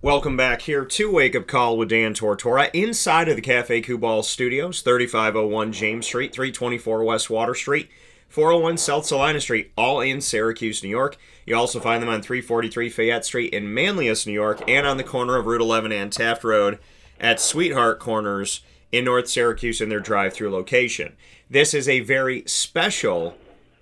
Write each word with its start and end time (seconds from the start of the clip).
Welcome 0.00 0.36
back 0.36 0.62
here 0.62 0.84
to 0.84 1.10
Wake 1.10 1.34
Up 1.34 1.48
Call 1.48 1.76
with 1.76 1.88
Dan 1.88 2.14
Tortora 2.14 2.70
inside 2.72 3.28
of 3.28 3.34
the 3.34 3.42
Cafe 3.42 3.82
Kubal 3.82 4.22
Studios, 4.22 4.80
3501 4.80 5.72
James 5.72 6.06
Street, 6.06 6.32
324 6.32 7.02
West 7.02 7.28
Water 7.28 7.52
Street, 7.52 7.88
401 8.28 8.76
South 8.78 9.06
Salina 9.06 9.40
Street, 9.40 9.72
all 9.76 10.00
in 10.00 10.20
Syracuse, 10.20 10.84
New 10.84 10.88
York. 10.88 11.16
You 11.46 11.56
also 11.56 11.80
find 11.80 12.00
them 12.00 12.08
on 12.08 12.22
343 12.22 12.88
Fayette 12.90 13.24
Street 13.24 13.52
in 13.52 13.74
Manlius, 13.74 14.24
New 14.24 14.32
York, 14.32 14.62
and 14.68 14.86
on 14.86 14.98
the 14.98 15.02
corner 15.02 15.34
of 15.34 15.46
Route 15.46 15.60
11 15.60 15.90
and 15.90 16.12
Taft 16.12 16.44
Road 16.44 16.78
at 17.18 17.40
Sweetheart 17.40 17.98
Corners 17.98 18.60
in 18.92 19.04
North 19.04 19.28
Syracuse 19.28 19.80
in 19.80 19.88
their 19.88 19.98
drive 19.98 20.32
through 20.32 20.52
location. 20.52 21.16
This 21.50 21.74
is 21.74 21.88
a 21.88 22.00
very 22.00 22.44
special 22.46 23.36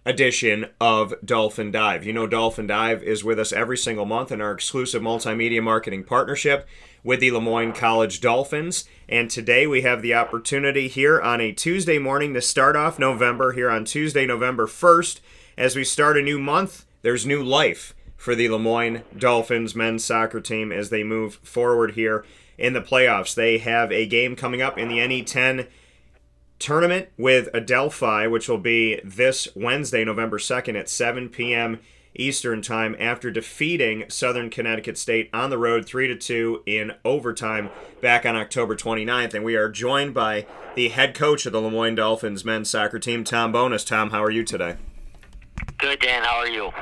edition 0.06 0.66
of 0.80 1.12
Dolphin 1.24 1.72
Dive. 1.72 2.04
You 2.04 2.12
know, 2.12 2.28
Dolphin 2.28 2.68
Dive 2.68 3.02
is 3.02 3.24
with 3.24 3.40
us 3.40 3.52
every 3.52 3.76
single 3.76 4.06
month 4.06 4.30
in 4.30 4.40
our 4.40 4.52
exclusive 4.52 5.02
multimedia 5.02 5.60
marketing 5.60 6.04
partnership 6.04 6.66
with 7.02 7.18
the 7.18 7.32
Le 7.32 7.40
Moyne 7.40 7.72
College 7.72 8.20
Dolphins. 8.20 8.84
And 9.08 9.28
today 9.28 9.66
we 9.66 9.82
have 9.82 10.02
the 10.02 10.14
opportunity 10.14 10.86
here 10.86 11.20
on 11.20 11.40
a 11.40 11.52
Tuesday 11.52 11.98
morning 11.98 12.34
to 12.34 12.40
start 12.40 12.76
off 12.76 13.00
November, 13.00 13.52
here 13.52 13.68
on 13.68 13.84
Tuesday, 13.84 14.26
November 14.26 14.66
1st. 14.66 15.20
As 15.58 15.74
we 15.74 15.82
start 15.82 16.16
a 16.16 16.22
new 16.22 16.38
month, 16.38 16.86
there's 17.02 17.26
new 17.26 17.42
life 17.42 17.92
for 18.16 18.36
the 18.36 18.48
Le 18.48 18.60
Moyne 18.60 19.02
Dolphins 19.16 19.74
men's 19.74 20.04
soccer 20.04 20.40
team 20.40 20.70
as 20.70 20.90
they 20.90 21.02
move 21.02 21.34
forward 21.42 21.92
here 21.92 22.24
in 22.56 22.74
the 22.74 22.80
playoffs. 22.80 23.34
They 23.34 23.58
have 23.58 23.90
a 23.90 24.06
game 24.06 24.36
coming 24.36 24.62
up 24.62 24.78
in 24.78 24.88
the 24.88 24.98
NE10 24.98 25.66
tournament 26.58 27.08
with 27.16 27.48
Adelphi, 27.54 28.26
which 28.26 28.48
will 28.48 28.58
be 28.58 29.00
this 29.04 29.48
Wednesday, 29.54 30.04
November 30.04 30.38
2nd 30.38 30.78
at 30.78 30.88
7 30.88 31.28
p.m. 31.28 31.80
Eastern 32.18 32.62
Time 32.62 32.96
after 32.98 33.30
defeating 33.30 34.04
Southern 34.08 34.50
Connecticut 34.50 34.96
State 34.96 35.28
on 35.32 35.50
the 35.50 35.58
road 35.58 35.86
3 35.86 36.08
to 36.08 36.16
2 36.16 36.62
in 36.66 36.92
overtime 37.04 37.70
back 38.00 38.24
on 38.24 38.36
October 38.36 38.74
29th. 38.74 39.34
And 39.34 39.44
we 39.44 39.54
are 39.54 39.68
joined 39.68 40.14
by 40.14 40.46
the 40.74 40.88
head 40.88 41.14
coach 41.14 41.46
of 41.46 41.52
the 41.52 41.60
Le 41.60 41.70
Moyne 41.70 41.94
Dolphins 41.94 42.44
men's 42.44 42.70
soccer 42.70 42.98
team, 42.98 43.24
Tom 43.24 43.52
Bonus. 43.52 43.84
Tom, 43.84 44.10
how 44.10 44.22
are 44.22 44.30
you 44.30 44.44
today? 44.44 44.76
Good, 45.78 46.00
Dan. 46.00 46.22
How 46.22 46.38
are 46.38 46.48
you? 46.48 46.72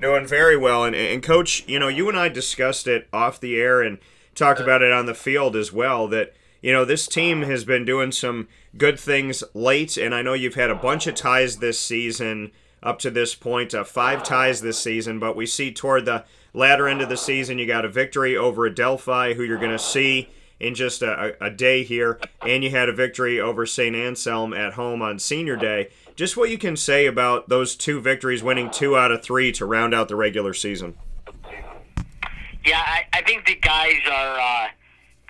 Doing 0.00 0.26
very 0.26 0.56
well. 0.56 0.84
And, 0.84 0.94
and 0.94 1.22
coach, 1.22 1.66
you 1.66 1.78
know, 1.78 1.88
you 1.88 2.08
and 2.08 2.18
I 2.18 2.28
discussed 2.28 2.86
it 2.86 3.08
off 3.12 3.40
the 3.40 3.56
air 3.56 3.82
and 3.82 3.98
talked 4.34 4.60
uh-huh. 4.60 4.68
about 4.68 4.82
it 4.82 4.92
on 4.92 5.06
the 5.06 5.14
field 5.14 5.56
as 5.56 5.72
well 5.72 6.08
that 6.08 6.34
you 6.62 6.72
know, 6.72 6.84
this 6.84 7.08
team 7.08 7.42
has 7.42 7.64
been 7.64 7.84
doing 7.84 8.12
some 8.12 8.48
good 8.78 8.98
things 8.98 9.42
late, 9.52 9.96
and 9.96 10.14
I 10.14 10.22
know 10.22 10.32
you've 10.32 10.54
had 10.54 10.70
a 10.70 10.76
bunch 10.76 11.08
of 11.08 11.16
ties 11.16 11.56
this 11.56 11.78
season 11.78 12.52
up 12.82 12.98
to 13.00 13.10
this 13.10 13.34
point, 13.34 13.74
uh, 13.74 13.84
five 13.84 14.22
ties 14.22 14.60
this 14.60 14.78
season, 14.78 15.18
but 15.18 15.36
we 15.36 15.44
see 15.44 15.72
toward 15.72 16.04
the 16.04 16.24
latter 16.54 16.88
end 16.88 17.02
of 17.02 17.08
the 17.08 17.16
season, 17.16 17.58
you 17.58 17.66
got 17.66 17.84
a 17.84 17.88
victory 17.88 18.36
over 18.36 18.66
Adelphi, 18.66 19.34
who 19.34 19.42
you're 19.42 19.58
going 19.58 19.70
to 19.70 19.78
see 19.78 20.28
in 20.58 20.74
just 20.74 21.02
a, 21.02 21.36
a, 21.44 21.50
day 21.50 21.82
here, 21.82 22.20
and 22.46 22.62
you 22.62 22.70
had 22.70 22.88
a 22.88 22.92
victory 22.92 23.40
over 23.40 23.66
St. 23.66 23.96
Anselm 23.96 24.54
at 24.54 24.74
home 24.74 25.02
on 25.02 25.18
senior 25.18 25.56
day. 25.56 25.88
Just 26.14 26.36
what 26.36 26.50
you 26.50 26.58
can 26.58 26.76
say 26.76 27.06
about 27.06 27.48
those 27.48 27.74
two 27.74 28.00
victories, 28.00 28.42
winning 28.44 28.70
two 28.70 28.96
out 28.96 29.10
of 29.10 29.22
three 29.22 29.50
to 29.52 29.66
round 29.66 29.92
out 29.92 30.08
the 30.08 30.14
regular 30.14 30.54
season. 30.54 30.94
Yeah, 32.64 32.78
I, 32.78 33.06
I 33.12 33.22
think 33.22 33.46
the 33.46 33.56
guys 33.56 33.98
are. 34.08 34.38
Uh 34.38 34.68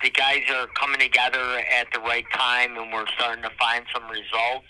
the 0.03 0.09
guys 0.09 0.41
are 0.53 0.67
coming 0.67 0.99
together 0.99 1.39
at 1.79 1.87
the 1.93 1.99
right 2.01 2.25
time, 2.33 2.77
and 2.77 2.91
we're 2.91 3.07
starting 3.15 3.41
to 3.43 3.49
find 3.57 3.85
some 3.93 4.03
results. 4.09 4.67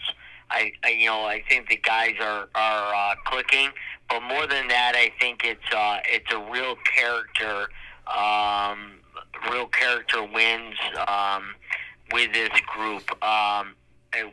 I, 0.52 0.72
I 0.84 0.90
you 0.90 1.08
know, 1.08 1.26
I 1.26 1.44
think 1.50 1.68
the 1.68 1.78
guys 1.78 2.14
are 2.22 2.48
are 2.54 2.96
uh, 2.96 3.16
clicking, 3.26 3.70
but 4.10 4.22
more 4.22 4.46
than 4.46 4.68
that, 4.68 4.94
I 4.96 5.12
think 5.20 5.44
it's 5.44 5.74
uh, 5.76 5.98
it's 6.06 6.32
a 6.32 6.40
real 6.52 6.76
character, 6.96 7.68
um, 8.08 9.00
real 9.52 9.66
character 9.68 10.24
wins 10.24 10.78
um, 11.08 11.56
with 12.12 12.32
this 12.32 12.52
group. 12.68 13.24
Um, 13.24 13.76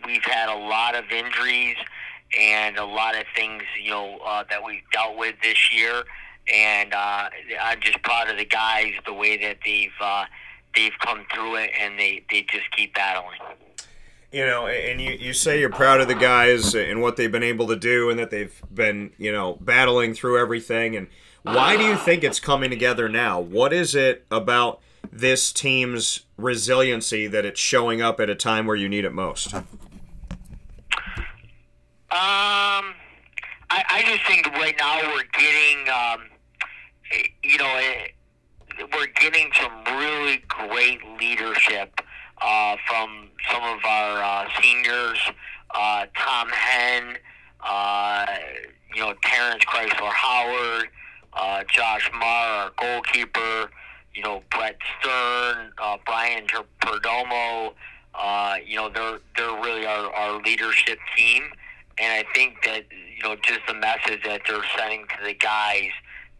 we've 0.04 0.24
had 0.24 0.50
a 0.50 0.58
lot 0.58 0.94
of 0.94 1.10
injuries 1.10 1.76
and 2.38 2.76
a 2.76 2.84
lot 2.84 3.16
of 3.16 3.24
things, 3.34 3.62
you 3.82 3.90
know, 3.90 4.18
uh, 4.24 4.44
that 4.50 4.62
we've 4.62 4.82
dealt 4.92 5.16
with 5.16 5.36
this 5.42 5.72
year. 5.72 6.04
And 6.52 6.92
uh, 6.92 7.30
I'm 7.62 7.80
just 7.80 8.02
proud 8.02 8.28
of 8.28 8.36
the 8.36 8.44
guys, 8.44 8.92
the 9.06 9.14
way 9.14 9.36
that 9.38 9.58
they've 9.64 9.90
uh, 10.00 10.24
they've 10.74 10.92
come 11.04 11.24
through 11.32 11.56
it 11.56 11.70
and 11.80 11.98
they, 11.98 12.24
they 12.30 12.42
just 12.42 12.70
keep 12.76 12.94
battling. 12.94 13.38
You 14.32 14.46
know, 14.46 14.68
and 14.68 15.00
you, 15.00 15.10
you 15.12 15.32
say 15.32 15.58
you're 15.58 15.70
proud 15.70 16.00
of 16.00 16.06
the 16.06 16.14
guys 16.14 16.74
and 16.74 17.02
what 17.02 17.16
they've 17.16 17.32
been 17.32 17.42
able 17.42 17.66
to 17.66 17.76
do 17.76 18.10
and 18.10 18.18
that 18.20 18.30
they've 18.30 18.62
been, 18.72 19.10
you 19.18 19.32
know, 19.32 19.58
battling 19.60 20.14
through 20.14 20.38
everything. 20.38 20.94
And 20.94 21.08
why 21.42 21.76
do 21.76 21.82
you 21.82 21.96
think 21.96 22.22
it's 22.22 22.38
coming 22.38 22.70
together 22.70 23.08
now? 23.08 23.40
What 23.40 23.72
is 23.72 23.96
it 23.96 24.24
about 24.30 24.80
this 25.10 25.52
team's 25.52 26.26
resiliency 26.36 27.26
that 27.26 27.44
it's 27.44 27.58
showing 27.58 28.00
up 28.00 28.20
at 28.20 28.30
a 28.30 28.36
time 28.36 28.66
where 28.66 28.76
you 28.76 28.88
need 28.88 29.04
it 29.04 29.12
most? 29.12 29.52
Um, 29.52 29.64
I, 32.12 32.94
I 33.70 34.02
just 34.06 34.26
think 34.26 34.46
right 34.52 34.76
now 34.78 35.00
we're 35.12 35.24
getting, 35.32 35.88
um, 35.88 36.26
you 37.42 37.58
know, 37.58 37.78
it, 37.78 38.12
we're 38.92 39.06
getting 39.20 39.50
some 39.60 39.72
really 39.98 40.42
great 40.48 41.00
leadership 41.18 42.00
uh, 42.42 42.76
from 42.86 43.28
some 43.50 43.62
of 43.62 43.84
our 43.84 44.22
uh, 44.22 44.48
seniors, 44.62 45.18
uh, 45.74 46.06
Tom 46.16 46.48
Henn, 46.48 47.18
uh, 47.66 48.26
you 48.94 49.00
know, 49.02 49.14
Terrence 49.22 49.64
Chrysler 49.64 50.12
Howard, 50.12 50.88
uh, 51.34 51.64
Josh 51.72 52.10
Marr, 52.18 52.22
our 52.22 52.72
goalkeeper, 52.78 53.70
you 54.14 54.22
know, 54.22 54.42
Brett 54.50 54.78
Stern, 54.98 55.72
uh, 55.78 55.96
Brian 56.04 56.46
Perdomo. 56.82 57.74
You 58.66 58.76
know, 58.76 58.88
they're 58.88 59.20
they're 59.36 59.62
really 59.62 59.86
our, 59.86 60.12
our 60.12 60.42
leadership 60.42 60.98
team, 61.16 61.44
and 61.98 62.12
I 62.12 62.24
think 62.34 62.62
that 62.64 62.84
you 63.16 63.22
know 63.22 63.36
just 63.36 63.60
the 63.66 63.74
message 63.74 64.22
that 64.24 64.42
they're 64.48 64.62
sending 64.76 65.06
to 65.06 65.24
the 65.24 65.34
guys 65.34 65.90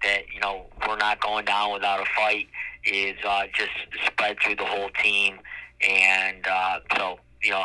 that 0.03 0.22
you 0.33 0.41
know 0.41 0.66
we're 0.87 0.97
not 0.97 1.21
going 1.21 1.44
down 1.44 1.72
without 1.72 2.00
a 2.00 2.06
fight 2.16 2.49
is 2.84 3.16
uh, 3.27 3.44
just 3.55 3.71
spread 4.06 4.38
through 4.41 4.56
the 4.56 4.65
whole 4.65 4.91
team, 5.03 5.38
and 5.87 6.47
uh, 6.47 6.81
so 6.97 7.19
you 7.43 7.50
know, 7.50 7.65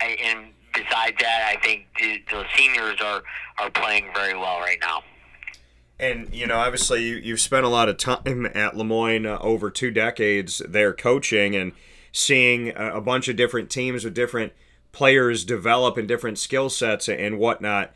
and 0.00 0.48
besides 0.72 1.16
that, 1.20 1.54
I 1.56 1.60
think 1.62 1.86
the, 1.98 2.22
the 2.30 2.44
seniors 2.56 3.00
are 3.00 3.22
are 3.58 3.70
playing 3.70 4.10
very 4.14 4.34
well 4.34 4.60
right 4.60 4.78
now. 4.80 5.02
And 5.98 6.34
you 6.34 6.46
know, 6.46 6.56
obviously, 6.56 7.04
you, 7.04 7.16
you've 7.16 7.40
spent 7.40 7.64
a 7.64 7.68
lot 7.68 7.88
of 7.88 7.96
time 7.96 8.46
at 8.54 8.76
Le 8.76 8.84
Moyne 8.84 9.26
uh, 9.26 9.38
over 9.40 9.70
two 9.70 9.90
decades 9.90 10.60
there 10.68 10.92
coaching 10.92 11.54
and 11.54 11.72
seeing 12.12 12.70
a, 12.70 12.96
a 12.96 13.00
bunch 13.00 13.28
of 13.28 13.36
different 13.36 13.70
teams 13.70 14.04
with 14.04 14.14
different 14.14 14.52
players 14.92 15.44
develop 15.44 15.96
and 15.96 16.06
different 16.06 16.38
skill 16.38 16.70
sets 16.70 17.08
and 17.08 17.38
whatnot 17.38 17.92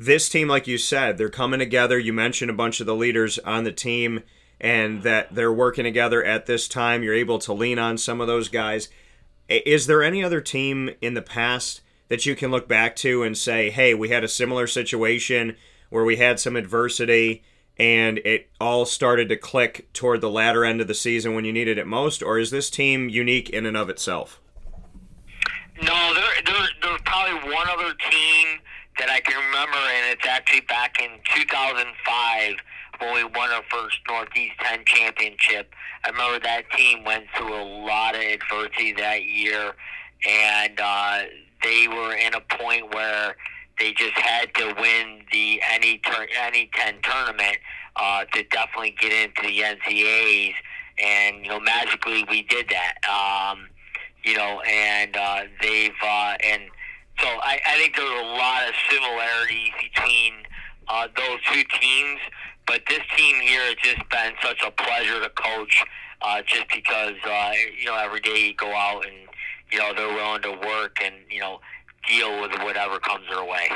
this 0.00 0.30
team, 0.30 0.48
like 0.48 0.66
you 0.66 0.78
said, 0.78 1.18
they're 1.18 1.28
coming 1.28 1.60
together. 1.60 1.98
You 1.98 2.14
mentioned 2.14 2.50
a 2.50 2.54
bunch 2.54 2.80
of 2.80 2.86
the 2.86 2.94
leaders 2.94 3.38
on 3.40 3.64
the 3.64 3.72
team 3.72 4.22
and 4.58 5.02
that 5.02 5.34
they're 5.34 5.52
working 5.52 5.84
together 5.84 6.24
at 6.24 6.46
this 6.46 6.68
time. 6.68 7.02
You're 7.02 7.14
able 7.14 7.38
to 7.40 7.52
lean 7.52 7.78
on 7.78 7.98
some 7.98 8.18
of 8.18 8.26
those 8.26 8.48
guys. 8.48 8.88
Is 9.50 9.86
there 9.86 10.02
any 10.02 10.24
other 10.24 10.40
team 10.40 10.88
in 11.02 11.12
the 11.12 11.20
past 11.20 11.82
that 12.08 12.24
you 12.24 12.34
can 12.34 12.50
look 12.50 12.66
back 12.66 12.96
to 12.96 13.22
and 13.22 13.36
say, 13.36 13.68
hey, 13.68 13.92
we 13.92 14.08
had 14.08 14.24
a 14.24 14.28
similar 14.28 14.66
situation 14.66 15.54
where 15.90 16.04
we 16.04 16.16
had 16.16 16.40
some 16.40 16.56
adversity 16.56 17.42
and 17.76 18.18
it 18.18 18.48
all 18.58 18.86
started 18.86 19.28
to 19.28 19.36
click 19.36 19.92
toward 19.92 20.22
the 20.22 20.30
latter 20.30 20.64
end 20.64 20.80
of 20.80 20.88
the 20.88 20.94
season 20.94 21.34
when 21.34 21.44
you 21.44 21.52
needed 21.52 21.76
it 21.76 21.86
most? 21.86 22.22
Or 22.22 22.38
is 22.38 22.50
this 22.50 22.70
team 22.70 23.10
unique 23.10 23.50
in 23.50 23.66
and 23.66 23.76
of 23.76 23.90
itself? 23.90 24.40
No, 25.82 26.14
there, 26.14 26.24
there, 26.46 26.68
there's 26.80 27.00
probably 27.04 27.52
one 27.52 27.68
other 27.68 27.92
team 28.10 28.60
that 29.00 29.08
I 29.08 29.20
can 29.20 29.34
remember, 29.46 29.78
and 29.78 30.12
it's 30.12 30.26
actually 30.26 30.60
back 30.60 31.00
in 31.00 31.08
2005 31.34 32.54
when 33.00 33.14
we 33.14 33.24
won 33.24 33.48
our 33.50 33.62
first 33.70 33.96
Northeast 34.06 34.52
10 34.60 34.84
championship. 34.84 35.72
I 36.04 36.10
remember 36.10 36.38
that 36.40 36.70
team 36.72 37.04
went 37.04 37.24
through 37.34 37.54
a 37.54 37.64
lot 37.64 38.14
of 38.14 38.20
adversity 38.20 38.92
that 38.92 39.24
year, 39.24 39.72
and 40.28 40.78
uh, 40.78 41.22
they 41.62 41.88
were 41.88 42.14
in 42.14 42.34
a 42.34 42.40
point 42.58 42.92
where 42.92 43.36
they 43.78 43.94
just 43.94 44.18
had 44.18 44.52
to 44.56 44.74
win 44.78 45.22
the 45.32 45.62
any 45.72 45.96
tur- 45.98 46.28
NE10 46.38 47.02
tournament 47.02 47.56
uh, 47.96 48.26
to 48.34 48.42
definitely 48.44 48.94
get 49.00 49.12
into 49.12 49.40
the 49.40 49.60
NCAAs. 49.60 50.52
And 51.02 51.42
you 51.42 51.48
know, 51.48 51.60
magically 51.60 52.26
we 52.28 52.42
did 52.42 52.66
that. 52.68 52.98
Um, 53.08 53.68
you 54.24 54.36
know, 54.36 54.60
and 54.60 55.16
uh, 55.16 55.44
they've 55.62 55.90
uh, 56.04 56.36
and 56.44 56.64
so 57.20 57.28
I, 57.28 57.58
I 57.66 57.78
think 57.78 57.96
there's 57.96 58.10
a 58.10 58.26
lot 58.26 58.68
of 58.68 58.74
similarities 58.90 59.72
between 59.80 60.32
uh, 60.88 61.08
those 61.16 61.38
two 61.52 61.62
teams. 61.80 62.20
But 62.66 62.82
this 62.88 63.00
team 63.16 63.36
here 63.40 63.62
has 63.62 63.76
just 63.82 64.08
been 64.10 64.32
such 64.42 64.62
a 64.66 64.70
pleasure 64.70 65.20
to 65.20 65.30
coach, 65.30 65.84
uh, 66.22 66.42
just 66.46 66.66
because 66.68 67.14
uh, 67.24 67.52
you 67.78 67.86
know 67.86 67.96
every 67.96 68.20
day 68.20 68.46
you 68.46 68.54
go 68.54 68.72
out 68.74 69.04
and 69.06 69.16
you 69.72 69.78
know 69.78 69.92
they're 69.94 70.14
willing 70.14 70.42
to 70.42 70.52
work 70.66 70.98
and 71.02 71.14
you 71.30 71.40
know 71.40 71.60
deal 72.08 72.40
with 72.40 72.52
whatever 72.62 72.98
comes 72.98 73.24
their 73.28 73.44
way. 73.44 73.68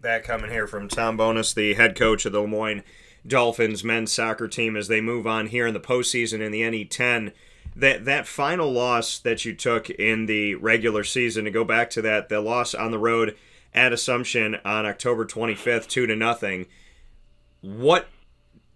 That 0.00 0.24
coming 0.24 0.50
here 0.50 0.66
from 0.66 0.88
Tom 0.88 1.16
Bonus, 1.16 1.54
the 1.54 1.74
head 1.74 1.96
coach 1.96 2.26
of 2.26 2.32
the 2.32 2.40
Le 2.40 2.48
Moyne 2.48 2.82
Dolphins 3.26 3.84
men's 3.84 4.12
soccer 4.12 4.48
team 4.48 4.76
as 4.76 4.88
they 4.88 5.00
move 5.00 5.26
on 5.26 5.46
here 5.46 5.66
in 5.66 5.74
the 5.74 5.80
postseason 5.80 6.40
in 6.40 6.50
the 6.50 6.62
NE10. 6.62 7.32
That 7.74 8.04
that 8.04 8.26
final 8.26 8.70
loss 8.70 9.18
that 9.20 9.44
you 9.44 9.54
took 9.54 9.88
in 9.88 10.26
the 10.26 10.56
regular 10.56 11.04
season 11.04 11.44
to 11.44 11.50
go 11.50 11.64
back 11.64 11.90
to 11.90 12.02
that 12.02 12.28
the 12.28 12.40
loss 12.40 12.74
on 12.74 12.90
the 12.90 12.98
road 12.98 13.36
at 13.74 13.92
Assumption 13.92 14.58
on 14.64 14.84
October 14.84 15.24
25th, 15.24 15.86
two 15.86 16.06
to 16.06 16.14
nothing. 16.14 16.66
What 17.62 18.08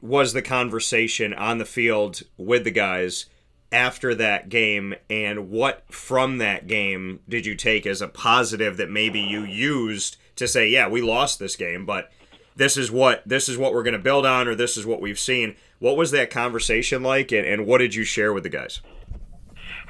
was 0.01 0.33
the 0.33 0.43
conversation 0.43 1.35
on 1.35 1.59
the 1.59 1.65
field 1.65 2.23
with 2.37 2.65
the 2.65 2.71
guys 2.71 3.27
after 3.73 4.15
that 4.15 4.49
game, 4.49 4.95
and 5.11 5.51
what 5.51 5.85
from 5.93 6.39
that 6.39 6.67
game 6.67 7.21
did 7.29 7.45
you 7.45 7.55
take 7.55 7.87
as 7.87 8.01
a 8.01 8.09
positive 8.09 8.77
that 8.77 8.91
maybe 8.91 9.21
you 9.21 9.43
used 9.43 10.17
to 10.37 10.47
say, 10.47 10.69
yeah, 10.69 10.89
we 10.89 11.03
lost 11.03 11.39
this 11.39 11.57
game, 11.57 11.85
but 11.85 12.11
this 12.57 12.77
is 12.77 12.91
what 12.91 13.23
this 13.27 13.49
is 13.49 13.57
what 13.57 13.73
we're 13.73 13.83
going 13.83 13.93
to 13.93 13.99
build 13.99 14.27
on, 14.27 14.49
or 14.49 14.55
this 14.55 14.77
is 14.77 14.85
what 14.85 15.01
we've 15.01 15.19
seen. 15.19 15.57
What 15.79 15.97
was 15.97 16.11
that 16.11 16.31
conversation 16.31 17.03
like, 17.03 17.31
and, 17.31 17.47
and 17.47 17.67
what 17.67 17.79
did 17.79 17.95
you 17.95 18.05
share 18.05 18.33
with 18.33 18.43
the 18.43 18.49
guys? 18.49 18.81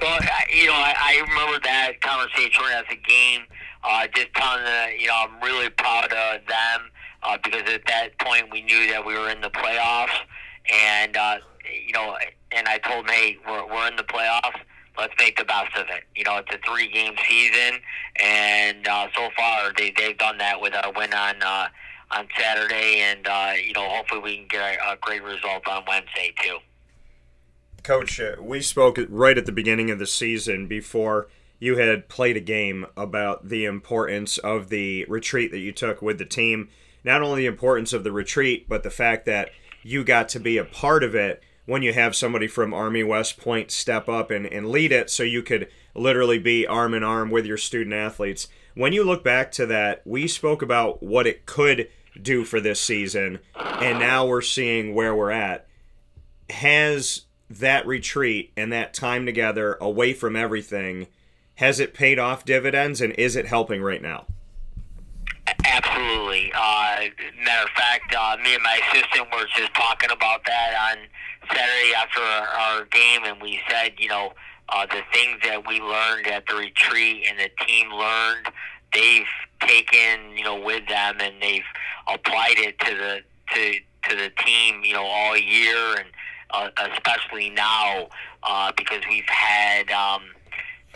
Well, 0.00 0.18
you 0.52 0.66
know, 0.66 0.74
I, 0.74 0.94
I 0.98 1.20
remember 1.20 1.60
that 1.64 2.00
conversation 2.00 2.62
as 2.72 2.84
a 2.90 2.96
game. 3.08 3.42
Uh, 3.82 4.06
just 4.14 4.34
telling 4.34 4.64
them, 4.64 4.90
you 4.98 5.06
know, 5.06 5.14
I'm 5.16 5.40
really 5.40 5.70
proud 5.70 6.12
of 6.12 6.40
them 6.48 6.90
uh, 7.22 7.38
because 7.42 7.62
at 7.72 7.86
that 7.86 8.18
point 8.18 8.50
we 8.50 8.62
knew 8.62 8.90
that 8.90 9.06
we 9.06 9.14
were 9.14 9.30
in 9.30 9.40
the 9.40 9.50
playoffs, 9.50 10.18
and 10.72 11.16
uh, 11.16 11.36
you 11.86 11.92
know, 11.92 12.16
and 12.52 12.66
I 12.68 12.78
told 12.78 13.06
them, 13.06 13.14
hey, 13.14 13.36
we're, 13.46 13.66
we're 13.66 13.88
in 13.88 13.96
the 13.96 14.02
playoffs. 14.02 14.58
Let's 14.98 15.14
make 15.18 15.38
the 15.38 15.44
best 15.44 15.76
of 15.76 15.86
it. 15.90 16.04
You 16.16 16.24
know, 16.24 16.38
it's 16.38 16.52
a 16.52 16.58
three-game 16.66 17.14
season, 17.28 17.80
and 18.20 18.88
uh, 18.88 19.08
so 19.14 19.28
far 19.36 19.72
they 19.76 19.92
they've 19.96 20.18
done 20.18 20.38
that 20.38 20.60
with 20.60 20.74
a 20.74 20.92
win 20.96 21.14
on 21.14 21.36
uh, 21.42 21.68
on 22.10 22.28
Saturday, 22.38 23.00
and 23.00 23.26
uh, 23.26 23.52
you 23.62 23.72
know, 23.72 23.88
hopefully 23.88 24.20
we 24.20 24.36
can 24.36 24.46
get 24.48 24.60
a, 24.60 24.92
a 24.92 24.96
great 25.00 25.22
result 25.22 25.66
on 25.68 25.84
Wednesday 25.88 26.34
too. 26.42 26.58
Coach, 27.82 28.20
uh, 28.20 28.36
we 28.40 28.60
spoke 28.60 28.98
right 29.08 29.38
at 29.38 29.46
the 29.46 29.52
beginning 29.52 29.90
of 29.90 29.98
the 29.98 30.06
season 30.06 30.66
before 30.66 31.28
you 31.58 31.76
had 31.76 32.08
played 32.08 32.36
a 32.36 32.40
game 32.40 32.86
about 32.96 33.48
the 33.48 33.64
importance 33.64 34.38
of 34.38 34.68
the 34.68 35.04
retreat 35.06 35.50
that 35.52 35.60
you 35.60 35.72
took 35.72 36.02
with 36.02 36.18
the 36.18 36.24
team. 36.24 36.68
Not 37.04 37.22
only 37.22 37.42
the 37.42 37.46
importance 37.46 37.92
of 37.92 38.04
the 38.04 38.12
retreat, 38.12 38.68
but 38.68 38.82
the 38.82 38.90
fact 38.90 39.24
that 39.26 39.50
you 39.82 40.02
got 40.04 40.28
to 40.30 40.40
be 40.40 40.58
a 40.58 40.64
part 40.64 41.04
of 41.04 41.14
it 41.14 41.42
when 41.64 41.82
you 41.82 41.92
have 41.92 42.16
somebody 42.16 42.46
from 42.46 42.74
Army 42.74 43.02
West 43.02 43.38
Point 43.38 43.70
step 43.70 44.08
up 44.08 44.30
and, 44.30 44.46
and 44.46 44.68
lead 44.68 44.92
it 44.92 45.10
so 45.10 45.22
you 45.22 45.42
could 45.42 45.68
literally 45.94 46.38
be 46.38 46.66
arm 46.66 46.94
in 46.94 47.02
arm 47.02 47.30
with 47.30 47.46
your 47.46 47.56
student 47.56 47.94
athletes. 47.94 48.48
When 48.74 48.92
you 48.92 49.04
look 49.04 49.24
back 49.24 49.50
to 49.52 49.66
that, 49.66 50.02
we 50.04 50.28
spoke 50.28 50.60
about 50.60 51.02
what 51.02 51.26
it 51.26 51.46
could 51.46 51.88
do 52.22 52.44
for 52.44 52.60
this 52.60 52.80
season, 52.80 53.40
and 53.54 53.98
now 53.98 54.26
we're 54.26 54.42
seeing 54.42 54.94
where 54.94 55.14
we're 55.14 55.30
at. 55.30 55.66
Has 56.50 57.22
that 57.48 57.86
retreat 57.86 58.52
and 58.56 58.72
that 58.72 58.94
time 58.94 59.26
together 59.26 59.76
away 59.80 60.12
from 60.12 60.36
everything 60.36 61.06
has 61.56 61.80
it 61.80 61.94
paid 61.94 62.18
off 62.18 62.44
dividends 62.44 63.00
and 63.00 63.12
is 63.14 63.34
it 63.36 63.46
helping 63.46 63.82
right 63.82 64.02
now? 64.02 64.26
Absolutely. 65.64 66.52
Uh, 66.54 67.00
matter 67.44 67.64
of 67.64 67.70
fact, 67.70 68.14
uh, 68.14 68.36
me 68.42 68.54
and 68.54 68.62
my 68.62 68.80
assistant 68.88 69.28
were 69.32 69.46
just 69.56 69.72
talking 69.74 70.10
about 70.10 70.44
that 70.44 70.92
on 70.92 70.98
Saturday 71.48 71.94
after 71.96 72.20
our, 72.20 72.48
our 72.48 72.84
game, 72.86 73.22
and 73.24 73.40
we 73.40 73.60
said, 73.68 73.92
you 73.98 74.08
know, 74.08 74.32
uh, 74.68 74.84
the 74.86 75.02
things 75.12 75.38
that 75.44 75.66
we 75.66 75.80
learned 75.80 76.26
at 76.26 76.44
the 76.46 76.54
retreat 76.56 77.24
and 77.28 77.38
the 77.38 77.50
team 77.64 77.90
learned, 77.92 78.48
they've 78.92 79.26
taken, 79.60 80.36
you 80.36 80.42
know, 80.42 80.60
with 80.60 80.86
them 80.88 81.16
and 81.20 81.40
they've 81.40 81.62
applied 82.12 82.58
it 82.58 82.78
to 82.80 82.94
the 82.94 83.20
to 83.54 83.72
to 84.08 84.16
the 84.16 84.30
team, 84.44 84.82
you 84.84 84.94
know, 84.94 85.04
all 85.04 85.36
year 85.36 85.96
and 85.98 86.08
uh, 86.50 86.70
especially 86.92 87.50
now 87.50 88.08
uh, 88.42 88.72
because 88.76 89.02
we've 89.08 89.28
had. 89.28 89.90
Um, 89.90 90.22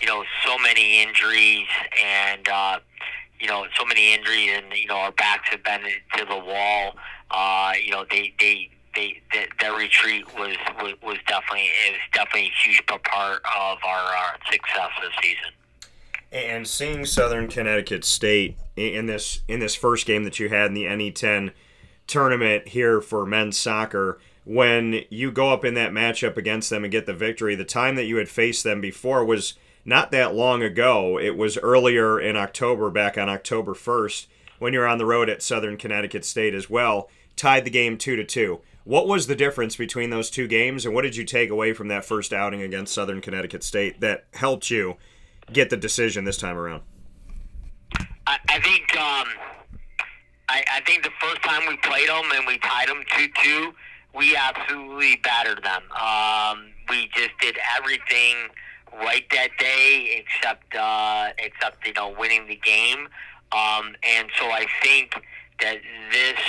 you 0.01 0.07
know, 0.07 0.25
so 0.47 0.57
many 0.59 1.03
injuries 1.03 1.67
and, 2.03 2.49
uh, 2.49 2.79
you 3.39 3.47
know, 3.47 3.67
so 3.79 3.85
many 3.85 4.15
injuries 4.15 4.51
and, 4.55 4.73
you 4.73 4.87
know, 4.87 4.97
our 4.97 5.13
backs 5.13 5.51
have 5.51 5.63
been 5.63 5.83
to 6.17 6.25
the 6.25 6.39
wall. 6.39 6.97
Uh, 7.31 7.73
you 7.83 7.91
know, 7.91 8.05
they, 8.11 8.33
they, 8.41 8.71
they, 8.95 9.21
that, 9.35 9.49
that 9.61 9.77
retreat 9.77 10.27
was, 10.39 10.57
was, 10.81 10.95
was 11.03 11.19
definitely, 11.29 11.69
it 11.87 11.93
was 11.93 12.01
definitely 12.13 12.49
a 12.49 12.67
huge 12.67 12.85
part 12.87 13.43
of 13.45 13.79
our, 13.87 14.05
our 14.15 14.37
success 14.51 14.91
this 15.03 15.13
season. 15.23 15.53
And 16.33 16.67
seeing 16.67 17.05
Southern 17.05 17.49
Connecticut 17.49 18.05
State 18.05 18.57
in 18.77 19.07
this 19.07 19.43
in 19.49 19.59
this 19.59 19.75
first 19.75 20.07
game 20.07 20.25
that 20.25 20.39
you 20.39 20.49
had 20.49 20.67
in 20.67 20.75
the 20.75 20.85
NE10 20.85 21.53
tournament 22.07 22.69
here 22.69 23.01
for 23.01 23.27
men's 23.27 23.57
soccer, 23.59 24.21
when 24.45 25.03
you 25.11 25.33
go 25.33 25.53
up 25.53 25.65
in 25.65 25.75
that 25.75 25.93
matchup 25.93 26.37
against 26.37 26.71
them 26.71 26.85
and 26.85 26.93
get 26.93 27.07
the 27.07 27.15
victory, 27.15 27.55
the 27.55 27.65
time 27.65 27.97
that 27.97 28.07
you 28.07 28.17
had 28.17 28.29
faced 28.29 28.65
them 28.65 28.81
before 28.81 29.25
was 29.25 29.55
not 29.85 30.11
that 30.13 30.35
long 30.35 30.63
ago. 30.63 31.19
It 31.19 31.37
was 31.37 31.59
earlier 31.59 32.21
in 32.21 32.37
October, 32.37 32.91
back 32.91 33.19
on 33.19 33.29
October 33.29 33.75
1st, 33.75 34.27
when 34.59 34.73
you 34.73 34.81
were 34.81 34.87
on 34.87 34.99
the 34.99 35.07
road 35.07 35.29
at 35.29 35.43
Southern 35.43 35.77
Connecticut 35.77 36.25
State 36.25 36.55
as 36.55 36.71
well, 36.71 37.09
tied 37.37 37.65
the 37.65 37.71
game 37.71 37.97
2 37.97 38.17
to 38.17 38.25
2. 38.25 38.61
What 38.85 39.07
was 39.07 39.27
the 39.27 39.37
difference 39.37 39.77
between 39.77 40.11
those 40.11 40.31
two 40.31 40.47
games, 40.47 40.85
and 40.85 40.95
what 40.95 41.03
did 41.03 41.17
you 41.17 41.25
take 41.25 41.51
away 41.51 41.73
from 41.73 41.89
that 41.89 42.05
first 42.05 42.33
outing 42.33 42.63
against 42.63 42.95
Southern 42.95 43.21
Connecticut 43.21 43.63
State 43.63 44.01
that 44.01 44.25
helped 44.35 44.71
you 44.71 44.97
get 45.53 45.71
the 45.71 45.77
decision 45.77 46.25
this 46.25 46.37
time 46.37 46.57
around? 46.57 46.83
I, 48.27 48.39
I 48.49 48.61
think 48.61 48.97
um, 48.97 49.29
I, 50.49 50.65
I 50.75 50.81
think 50.87 51.03
the 51.03 51.11
first 51.21 51.43
time 51.43 51.63
we 51.69 51.77
played 51.79 52.09
them 52.09 52.25
and 52.35 52.47
we 52.47 52.59
tied 52.59 52.89
them 52.89 53.03
2 53.17 53.29
2, 53.43 53.75
we 54.15 54.37
absolutely 54.37 55.17
battered 55.17 55.63
them. 55.63 55.83
Um, 55.93 56.71
we 56.89 57.09
just 57.15 57.31
did 57.41 57.57
everything 57.77 58.37
right 58.99 59.25
that 59.31 59.51
day, 59.59 60.25
except 60.25 60.75
uh, 60.75 61.29
except 61.39 61.87
you 61.87 61.93
know 61.93 62.15
winning 62.19 62.47
the 62.47 62.57
game. 62.57 63.09
Um, 63.53 63.95
and 64.03 64.29
so 64.39 64.47
I 64.47 64.67
think 64.83 65.15
that 65.61 65.79
this 66.11 66.41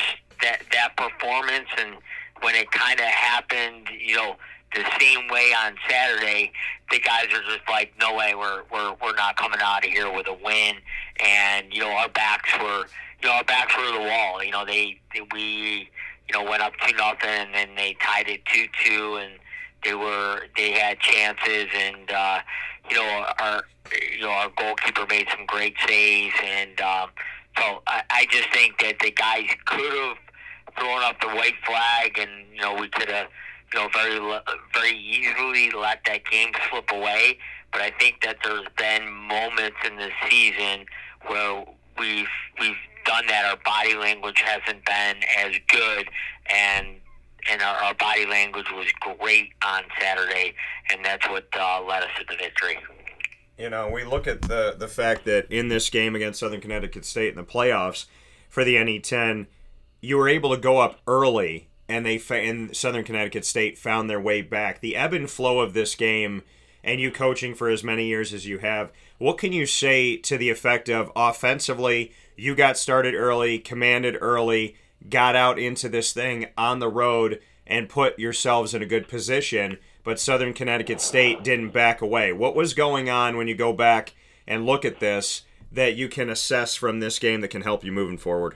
that 0.41 0.63
that 0.71 0.97
performance 0.97 1.69
and 1.77 1.97
when 2.41 2.55
it 2.55 2.71
kind 2.71 2.99
of 2.99 3.05
happened, 3.05 3.87
you 3.99 4.15
know, 4.15 4.35
the 4.73 4.85
same 4.99 5.27
way 5.27 5.51
on 5.65 5.75
Saturday, 5.89 6.51
the 6.91 6.99
guys 6.99 7.25
are 7.25 7.43
just 7.43 7.67
like, 7.69 7.93
no 7.99 8.15
way, 8.15 8.35
we're 8.35 8.63
we're 8.71 8.95
we're 9.01 9.15
not 9.15 9.35
coming 9.37 9.59
out 9.61 9.85
of 9.85 9.91
here 9.91 10.11
with 10.11 10.27
a 10.27 10.37
win. 10.43 10.75
And 11.23 11.67
you 11.71 11.81
know, 11.81 11.91
our 11.91 12.09
backs 12.09 12.51
were 12.59 12.85
you 13.21 13.29
know 13.29 13.35
our 13.35 13.43
backs 13.43 13.75
were 13.77 13.91
the 13.91 14.07
wall. 14.07 14.43
You 14.43 14.51
know, 14.51 14.65
they, 14.65 14.99
they 15.13 15.21
we 15.33 15.89
you 16.27 16.33
know 16.33 16.43
went 16.43 16.61
up 16.61 16.73
two 16.85 16.95
nothing 16.95 17.29
and 17.29 17.53
then 17.53 17.69
they 17.75 17.95
tied 18.01 18.27
it 18.27 18.45
two 18.45 18.67
two 18.83 19.15
and 19.17 19.33
they 19.83 19.93
were 19.93 20.41
they 20.55 20.71
had 20.71 20.99
chances, 20.99 21.67
and 21.75 22.11
uh, 22.11 22.39
you 22.89 22.95
know 22.95 23.25
our 23.39 23.63
you 24.15 24.21
know 24.21 24.29
our 24.29 24.49
goalkeeper 24.55 25.05
made 25.09 25.27
some 25.35 25.45
great 25.45 25.75
saves, 25.87 26.35
and 26.43 26.79
um, 26.81 27.09
so 27.57 27.81
I, 27.87 28.03
I 28.09 28.25
just 28.29 28.49
think 28.51 28.79
that 28.79 28.99
the 28.99 29.11
guys 29.11 29.47
could 29.65 29.93
have 29.93 30.17
thrown 30.77 31.03
up 31.03 31.19
the 31.21 31.29
white 31.29 31.55
flag, 31.65 32.17
and 32.19 32.29
you 32.53 32.61
know 32.61 32.75
we 32.75 32.89
could 32.89 33.09
have 33.09 33.27
you 33.73 33.79
know 33.79 33.89
very 33.93 34.19
very 34.73 34.97
easily 34.97 35.71
let 35.71 36.03
that 36.05 36.25
game 36.29 36.51
slip 36.69 36.91
away. 36.91 37.37
But 37.71 37.81
I 37.81 37.91
think 37.91 38.21
that 38.23 38.37
there's 38.43 38.67
been 38.77 39.09
moments 39.09 39.77
in 39.85 39.95
the 39.95 40.09
season 40.29 40.85
where 41.27 41.65
we've 41.97 42.27
we've 42.59 42.75
done 43.05 43.27
that. 43.27 43.45
Our 43.45 43.57
body 43.63 43.95
language 43.95 44.39
hasn't 44.39 44.85
been 44.85 45.17
as 45.37 45.55
good, 45.69 46.09
and 46.49 46.97
and 47.49 47.61
our, 47.61 47.75
our 47.77 47.93
body 47.95 48.25
language 48.25 48.67
was 48.73 48.87
great 48.99 49.51
on 49.65 49.83
Saturday, 49.99 50.53
and 50.91 51.03
that's 51.03 51.27
what 51.29 51.47
uh, 51.57 51.81
led 51.83 52.03
us 52.03 52.09
to 52.17 52.25
the 52.29 52.35
victory. 52.35 52.77
You 53.57 53.69
know, 53.69 53.89
we 53.89 54.03
look 54.03 54.27
at 54.27 54.43
the 54.43 54.75
the 54.77 54.87
fact 54.87 55.25
that 55.25 55.51
in 55.51 55.69
this 55.69 55.89
game 55.89 56.15
against 56.15 56.39
Southern 56.39 56.61
Connecticut 56.61 57.05
State 57.05 57.29
in 57.29 57.35
the 57.35 57.43
playoffs 57.43 58.05
for 58.49 58.63
the 58.63 58.75
NE10, 58.75 59.47
you 60.01 60.17
were 60.17 60.27
able 60.27 60.49
to 60.49 60.59
go 60.59 60.79
up 60.79 60.99
early, 61.07 61.69
and 61.91 62.05
they 62.05 62.21
and 62.29 62.75
Southern 62.75 63.03
Connecticut 63.03 63.45
State 63.45 63.77
found 63.77 64.09
their 64.09 64.19
way 64.19 64.41
back. 64.41 64.79
The 64.79 64.95
ebb 64.95 65.13
and 65.13 65.29
flow 65.29 65.59
of 65.59 65.73
this 65.73 65.93
game, 65.93 66.43
and 66.83 67.01
you 67.01 67.11
coaching 67.11 67.53
for 67.53 67.69
as 67.69 67.83
many 67.83 68.05
years 68.05 68.33
as 68.33 68.47
you 68.47 68.59
have, 68.59 68.91
what 69.17 69.37
can 69.37 69.51
you 69.53 69.65
say 69.65 70.17
to 70.17 70.37
the 70.37 70.49
effect 70.49 70.89
of 70.89 71.11
offensively? 71.15 72.13
You 72.35 72.55
got 72.55 72.77
started 72.77 73.13
early, 73.13 73.59
commanded 73.59 74.17
early 74.21 74.77
got 75.09 75.35
out 75.35 75.57
into 75.57 75.89
this 75.89 76.13
thing 76.13 76.47
on 76.57 76.79
the 76.79 76.89
road 76.89 77.41
and 77.65 77.89
put 77.89 78.19
yourselves 78.19 78.73
in 78.73 78.81
a 78.81 78.85
good 78.85 79.07
position, 79.07 79.77
but 80.03 80.19
Southern 80.19 80.53
Connecticut 80.53 81.01
State 81.01 81.43
didn't 81.43 81.69
back 81.69 82.01
away. 82.01 82.33
What 82.33 82.55
was 82.55 82.73
going 82.73 83.09
on 83.09 83.37
when 83.37 83.47
you 83.47 83.55
go 83.55 83.73
back 83.73 84.13
and 84.47 84.65
look 84.65 84.85
at 84.85 84.99
this 84.99 85.43
that 85.71 85.95
you 85.95 86.09
can 86.09 86.29
assess 86.29 86.75
from 86.75 86.99
this 86.99 87.17
game 87.17 87.41
that 87.41 87.47
can 87.47 87.61
help 87.61 87.83
you 87.83 87.91
moving 87.91 88.17
forward? 88.17 88.55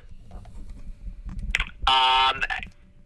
Um, 1.87 2.43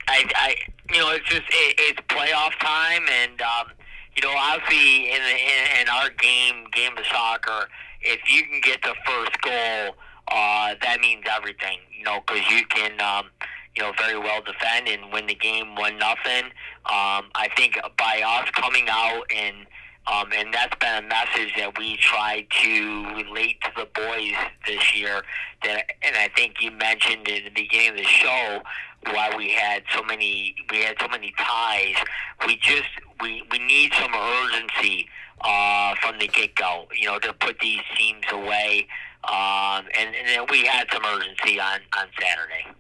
I, 0.09 0.25
I 0.35 0.55
you 0.91 0.99
know, 0.99 1.11
it's 1.11 1.25
just 1.25 1.43
it, 1.49 1.75
it's 1.77 2.01
playoff 2.09 2.57
time, 2.59 3.03
and 3.23 3.41
um, 3.41 3.67
you 4.15 4.23
know, 4.23 4.33
obviously 4.35 5.11
in, 5.11 5.21
in 5.21 5.81
in 5.81 5.89
our 5.89 6.09
game, 6.09 6.65
game 6.73 6.97
of 6.97 7.05
soccer, 7.05 7.69
if 8.01 8.19
you 8.33 8.43
can 8.43 8.59
get 8.61 8.81
the 8.81 8.95
first 9.05 9.39
goal 9.41 9.95
uh, 10.31 10.75
that 10.81 10.99
means 11.01 11.23
everything, 11.29 11.79
you 11.97 12.03
know, 12.03 12.19
because 12.25 12.47
you 12.49 12.65
can, 12.67 12.99
um, 13.01 13.29
you 13.75 13.83
know, 13.83 13.91
very 13.97 14.17
well 14.17 14.41
defend 14.41 14.87
and 14.87 15.11
win 15.11 15.27
the 15.27 15.35
game 15.35 15.75
one 15.75 15.97
nothing. 15.97 16.45
Um, 16.85 17.29
I 17.35 17.49
think 17.55 17.77
by 17.97 18.21
us 18.25 18.49
coming 18.51 18.85
out 18.89 19.23
and 19.35 19.65
um, 20.07 20.31
and 20.35 20.51
that's 20.51 20.75
been 20.79 21.03
a 21.03 21.07
message 21.07 21.53
that 21.57 21.77
we 21.77 21.95
try 21.97 22.47
to 22.63 23.05
relate 23.15 23.61
to 23.61 23.71
the 23.75 23.87
boys 23.93 24.33
this 24.65 24.95
year. 24.95 25.21
That, 25.63 25.85
and 26.01 26.15
I 26.15 26.29
think 26.35 26.61
you 26.61 26.71
mentioned 26.71 27.27
in 27.27 27.43
the 27.43 27.51
beginning 27.51 27.89
of 27.89 27.97
the 27.97 28.03
show 28.03 28.61
why 29.05 29.33
we 29.35 29.51
had 29.51 29.83
so 29.93 30.03
many 30.03 30.55
we 30.69 30.83
had 30.83 30.95
so 30.99 31.07
many 31.07 31.33
ties. 31.37 31.95
We 32.45 32.57
just 32.57 32.89
we, 33.21 33.43
we 33.51 33.59
need 33.59 33.93
some 33.93 34.13
urgency 34.13 35.07
uh, 35.41 35.95
from 36.01 36.19
the 36.19 36.27
get 36.27 36.55
go. 36.55 36.87
You 36.95 37.07
know, 37.07 37.19
to 37.19 37.33
put 37.33 37.59
these 37.59 37.81
teams 37.97 38.23
away. 38.31 38.87
Um, 39.25 39.85
and, 39.97 40.15
and 40.15 40.27
then 40.27 40.45
we 40.49 40.65
had 40.65 40.87
some 40.91 41.03
urgency 41.05 41.59
on 41.59 41.79
on 41.97 42.07
Saturday 42.19 42.75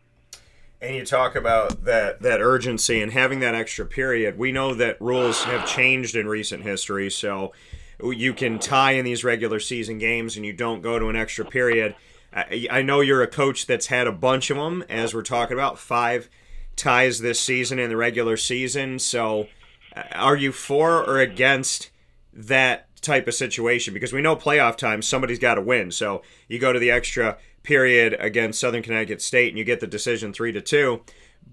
and 0.81 0.95
you 0.95 1.05
talk 1.05 1.35
about 1.35 1.83
that 1.85 2.21
that 2.21 2.41
urgency 2.41 3.01
and 3.01 3.11
having 3.11 3.39
that 3.41 3.55
extra 3.55 3.85
period. 3.85 4.37
We 4.37 4.51
know 4.51 4.73
that 4.73 4.99
rules 5.01 5.43
have 5.43 5.67
changed 5.67 6.15
in 6.15 6.27
recent 6.27 6.63
history, 6.63 7.09
so 7.09 7.53
you 8.01 8.33
can 8.33 8.59
tie 8.59 8.93
in 8.93 9.03
these 9.03 9.23
regular 9.23 9.59
season 9.59 9.97
games 9.97 10.37
and 10.37 10.45
you 10.45 10.53
don't 10.53 10.81
go 10.81 10.97
to 10.97 11.09
an 11.09 11.15
extra 11.15 11.43
period. 11.45 11.95
I, 12.31 12.81
know 12.81 13.01
you're 13.01 13.23
a 13.23 13.27
coach 13.27 13.65
that's 13.65 13.87
had 13.87 14.07
a 14.07 14.11
bunch 14.11 14.49
of 14.49 14.57
them, 14.57 14.83
as 14.87 15.13
we're 15.13 15.23
talking 15.23 15.55
about 15.57 15.79
five 15.79 16.29
ties 16.75 17.19
this 17.19 17.39
season 17.39 17.79
in 17.79 17.89
the 17.89 17.97
regular 17.97 18.37
season. 18.37 18.99
So, 18.99 19.47
uh, 19.95 20.03
are 20.13 20.37
you 20.37 20.51
for 20.51 21.03
or 21.03 21.19
against 21.19 21.89
that 22.31 22.87
type 23.01 23.27
of 23.27 23.33
situation? 23.33 23.93
Because 23.93 24.13
we 24.13 24.21
know 24.21 24.35
playoff 24.35 24.77
time, 24.77 25.01
somebody's 25.01 25.39
got 25.39 25.55
to 25.55 25.61
win. 25.61 25.91
So 25.91 26.21
you 26.47 26.59
go 26.59 26.71
to 26.71 26.79
the 26.79 26.91
extra 26.91 27.37
period 27.63 28.15
against 28.19 28.59
Southern 28.59 28.83
Connecticut 28.83 29.21
State 29.21 29.49
and 29.49 29.57
you 29.57 29.63
get 29.63 29.79
the 29.79 29.87
decision 29.87 30.31
3 30.31 30.51
to 30.51 30.61
2. 30.61 31.01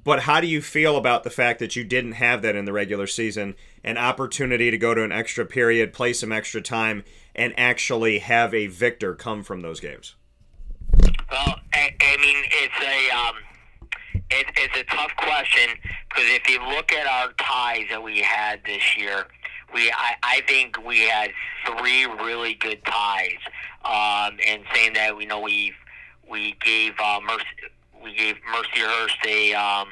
But 0.05 0.21
how 0.21 0.41
do 0.41 0.47
you 0.47 0.61
feel 0.61 0.97
about 0.97 1.25
the 1.25 1.31
fact 1.31 1.59
that 1.61 1.75
you 1.75 1.85
didn't 1.85 2.13
have 2.13 2.43
that 2.43 2.55
in 2.55 2.65
the 2.65 2.73
regular 2.73 3.07
season? 3.07 3.55
An 3.83 3.97
opportunity 3.97 4.71
to 4.71 4.79
go 4.79 4.95
to 4.95 5.03
an 5.03 5.13
extra 5.13 5.47
period, 5.47 5.93
play 5.93 6.13
some 6.13 6.33
extra 6.33 6.61
time, 6.61 7.03
and 7.35 7.55
actually 7.59 8.19
have 8.19 8.53
a 8.53 8.67
victor 8.67 9.15
come 9.15 9.43
from 9.43 9.61
those 9.61 9.81
games? 9.81 10.16
Well, 11.31 11.61
I, 11.75 11.95
I 12.01 12.17
mean, 12.19 12.37
it's 12.47 12.75
a 12.83 13.17
um, 13.17 13.37
it, 14.31 14.47
it's 14.57 14.79
a 14.79 14.97
tough 14.97 15.15
question 15.17 15.77
because 16.09 16.25
if 16.31 16.49
you 16.49 16.61
look 16.69 16.93
at 16.93 17.07
our 17.07 17.33
ties 17.39 17.85
that 17.91 18.03
we 18.03 18.21
had 18.21 18.61
this 18.65 18.97
year, 18.97 19.27
we 19.75 19.91
I, 19.91 20.15
I 20.23 20.43
think 20.49 20.85
we 20.85 21.01
had 21.01 21.31
three 21.67 22.07
really 22.07 22.55
good 22.55 22.85
ties. 22.85 23.39
Um, 23.85 24.39
and 24.45 24.63
saying 24.75 24.95
that, 24.95 25.17
you 25.21 25.27
know, 25.27 25.41
we've 25.41 25.77
we 26.29 26.57
gave 26.65 26.95
uh, 26.99 27.21
Mercy 27.25 27.45
we 28.03 28.15
gave 28.15 28.37
Mercyhurst 28.53 29.27
a 29.27 29.55
um, 29.55 29.89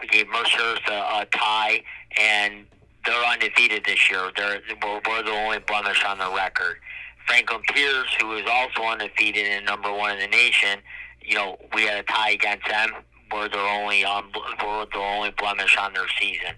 we 0.00 0.08
gave 0.08 0.26
Mercyhurst 0.26 0.88
a, 0.88 1.20
a 1.20 1.26
tie, 1.30 1.82
and 2.18 2.66
they're 3.04 3.24
undefeated 3.24 3.84
this 3.84 4.10
year. 4.10 4.30
They're 4.36 4.60
we're, 4.82 5.00
we're 5.08 5.22
the 5.22 5.30
only 5.30 5.58
blemish 5.60 6.04
on 6.04 6.18
the 6.18 6.30
record. 6.34 6.78
Franklin 7.26 7.60
Pierce, 7.68 8.14
who 8.20 8.32
is 8.34 8.46
also 8.48 8.82
undefeated 8.82 9.46
and 9.46 9.66
number 9.66 9.92
one 9.92 10.12
in 10.12 10.18
the 10.18 10.36
nation, 10.36 10.80
you 11.22 11.34
know, 11.34 11.56
we 11.74 11.82
had 11.82 11.98
a 11.98 12.02
tie 12.02 12.30
against 12.30 12.68
them. 12.68 12.90
We're 13.32 13.48
their 13.48 13.60
only 13.60 14.04
um, 14.04 14.30
we're 14.62 14.86
the 14.92 14.98
only 14.98 15.30
blemish 15.30 15.76
on 15.78 15.94
their 15.94 16.08
season. 16.20 16.54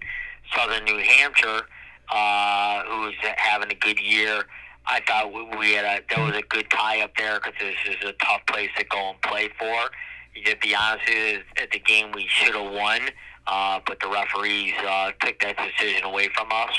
Southern 0.55 0.85
New 0.85 0.99
Hampshire, 0.99 1.63
uh, 2.13 2.83
who's 2.85 3.15
having 3.37 3.71
a 3.71 3.75
good 3.75 4.01
year, 4.01 4.45
I 4.87 5.01
thought 5.07 5.33
we 5.59 5.73
had 5.73 5.85
a 5.85 6.03
that 6.15 6.25
was 6.25 6.37
a 6.37 6.43
good 6.43 6.69
tie 6.71 7.03
up 7.03 7.17
there 7.17 7.41
because 7.41 7.55
this 7.61 7.97
is 7.97 8.09
a 8.09 8.13
tough 8.25 8.45
place 8.47 8.71
to 8.77 8.85
go 8.85 9.11
and 9.11 9.23
play 9.23 9.49
for. 9.59 9.91
To 10.45 10.57
be 10.57 10.75
honest, 10.75 11.09
with 11.09 11.17
you, 11.17 11.63
at 11.63 11.71
the 11.71 11.79
game 11.79 12.11
we 12.13 12.27
should 12.29 12.57
have 12.57 12.73
won, 12.73 13.03
uh, 13.47 13.81
but 13.87 14.01
the 14.01 14.09
referees 14.09 14.75
uh, 14.85 15.13
took 15.21 15.39
that 15.41 15.57
decision 15.57 16.05
away 16.05 16.29
from 16.35 16.49
us. 16.51 16.77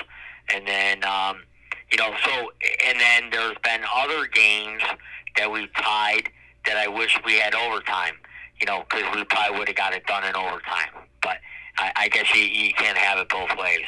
And 0.53 0.67
then, 0.67 1.03
um, 1.05 1.43
you 1.91 1.97
know, 1.97 2.13
so 2.23 2.51
and 2.85 2.99
then 2.99 3.29
there's 3.31 3.57
been 3.63 3.81
other 3.93 4.27
games 4.27 4.81
that 5.37 5.51
we 5.51 5.67
tied 5.77 6.29
that 6.65 6.77
I 6.77 6.87
wish 6.87 7.17
we 7.25 7.33
had 7.39 7.55
overtime. 7.55 8.15
You 8.59 8.65
know, 8.67 8.85
because 8.89 9.03
we 9.13 9.23
probably 9.25 9.59
would 9.59 9.67
have 9.67 9.75
got 9.75 9.93
it 9.93 10.05
done 10.05 10.23
in 10.23 10.33
overtime. 10.33 10.89
But 11.21 11.39
I, 11.77 11.91
I 11.95 12.07
guess 12.07 12.33
you, 12.33 12.41
you 12.41 12.73
can't 12.73 12.97
have 12.97 13.19
it 13.19 13.27
both 13.27 13.49
ways 13.57 13.85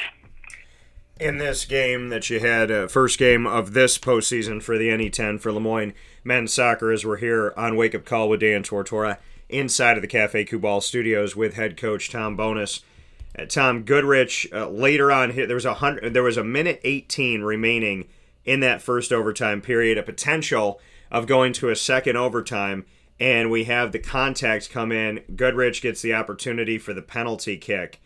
in 1.20 1.38
this 1.38 1.64
game 1.64 2.10
that 2.10 2.30
you 2.30 2.40
had, 2.40 2.70
uh, 2.70 2.86
first 2.86 3.18
game 3.18 3.46
of 3.46 3.72
this 3.72 3.98
postseason 3.98 4.62
for 4.62 4.78
the 4.78 4.88
NE10 4.88 5.40
for 5.40 5.52
Le 5.52 5.60
Moyne 5.60 5.94
men's 6.22 6.52
soccer, 6.52 6.92
as 6.92 7.04
we're 7.04 7.16
here 7.16 7.52
on 7.56 7.76
Wake 7.76 7.94
Up 7.94 8.04
Call 8.04 8.28
with 8.28 8.40
Dan 8.40 8.62
Tortora 8.62 9.18
inside 9.48 9.96
of 9.96 10.02
the 10.02 10.08
Cafe 10.08 10.44
Kubal 10.44 10.82
studios 10.82 11.34
with 11.34 11.54
head 11.54 11.76
coach 11.76 12.10
Tom 12.10 12.36
Bonus. 12.36 12.80
Uh, 13.36 13.46
Tom 13.46 13.82
Goodrich 13.82 14.46
uh, 14.52 14.68
later 14.68 15.10
on 15.10 15.34
there 15.34 15.54
was 15.54 15.64
a 15.64 15.74
hundred 15.74 16.14
there 16.14 16.22
was 16.22 16.36
a 16.36 16.44
minute 16.44 16.80
18 16.84 17.42
remaining 17.42 18.08
in 18.44 18.60
that 18.60 18.82
first 18.82 19.12
overtime 19.12 19.60
period, 19.60 19.98
a 19.98 20.02
potential 20.02 20.80
of 21.10 21.26
going 21.26 21.52
to 21.54 21.70
a 21.70 21.76
second 21.76 22.16
overtime, 22.16 22.86
and 23.18 23.50
we 23.50 23.64
have 23.64 23.92
the 23.92 23.98
contact 23.98 24.70
come 24.70 24.92
in. 24.92 25.22
Goodrich 25.36 25.82
gets 25.82 26.02
the 26.02 26.14
opportunity 26.14 26.78
for 26.78 26.94
the 26.94 27.02
penalty 27.02 27.56
kick 27.56 28.00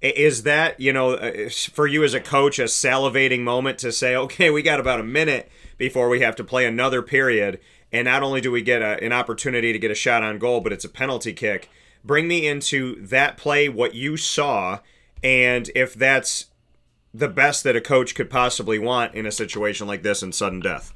is 0.00 0.44
that 0.44 0.80
you 0.80 0.92
know 0.92 1.12
uh, 1.12 1.48
for 1.50 1.86
you 1.86 2.02
as 2.02 2.14
a 2.14 2.20
coach 2.20 2.58
a 2.58 2.64
salivating 2.64 3.40
moment 3.40 3.78
to 3.78 3.92
say 3.92 4.16
okay 4.16 4.50
we 4.50 4.62
got 4.62 4.80
about 4.80 5.00
a 5.00 5.04
minute 5.04 5.50
before 5.76 6.08
we 6.08 6.20
have 6.20 6.34
to 6.34 6.44
play 6.44 6.64
another 6.64 7.02
period 7.02 7.60
and 7.92 8.06
not 8.06 8.22
only 8.22 8.40
do 8.40 8.50
we 8.50 8.62
get 8.62 8.80
a, 8.80 9.02
an 9.04 9.12
opportunity 9.12 9.72
to 9.72 9.78
get 9.78 9.90
a 9.90 9.94
shot 9.94 10.22
on 10.22 10.38
goal 10.38 10.60
but 10.60 10.72
it's 10.72 10.84
a 10.84 10.88
penalty 10.88 11.32
kick 11.32 11.68
bring 12.04 12.28
me 12.28 12.46
into 12.46 12.96
that 13.04 13.36
play 13.36 13.68
what 13.68 13.94
you 13.94 14.16
saw 14.16 14.78
and 15.22 15.70
if 15.74 15.94
that's 15.94 16.46
the 17.12 17.28
best 17.28 17.64
that 17.64 17.76
a 17.76 17.80
coach 17.80 18.14
could 18.14 18.30
possibly 18.30 18.78
want 18.78 19.14
in 19.14 19.26
a 19.26 19.32
situation 19.32 19.86
like 19.86 20.02
this 20.02 20.22
in 20.22 20.32
sudden 20.32 20.60
death 20.60 20.94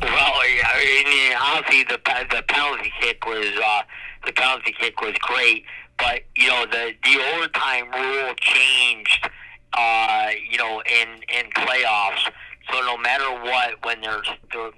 well 0.00 0.10
I 0.10 1.04
mean, 1.04 1.36
honestly 1.40 1.84
the, 1.84 2.00
the 2.30 2.42
penalty 2.48 2.92
kick 3.00 3.24
was 3.26 3.46
uh, 3.64 3.82
the 4.26 4.32
penalty 4.32 4.74
kick 4.78 5.00
was 5.00 5.14
great 5.20 5.64
but 5.98 6.22
you 6.36 6.48
know 6.48 6.66
the 6.66 6.92
the 7.04 7.20
overtime 7.34 7.90
rule 7.92 8.34
changed. 8.36 9.28
Uh, 9.76 10.30
you 10.48 10.56
know, 10.56 10.80
in 10.82 11.08
in 11.36 11.50
playoffs. 11.50 12.30
So 12.70 12.80
no 12.80 12.96
matter 12.96 13.28
what, 13.42 13.84
when 13.84 14.00
there's 14.00 14.28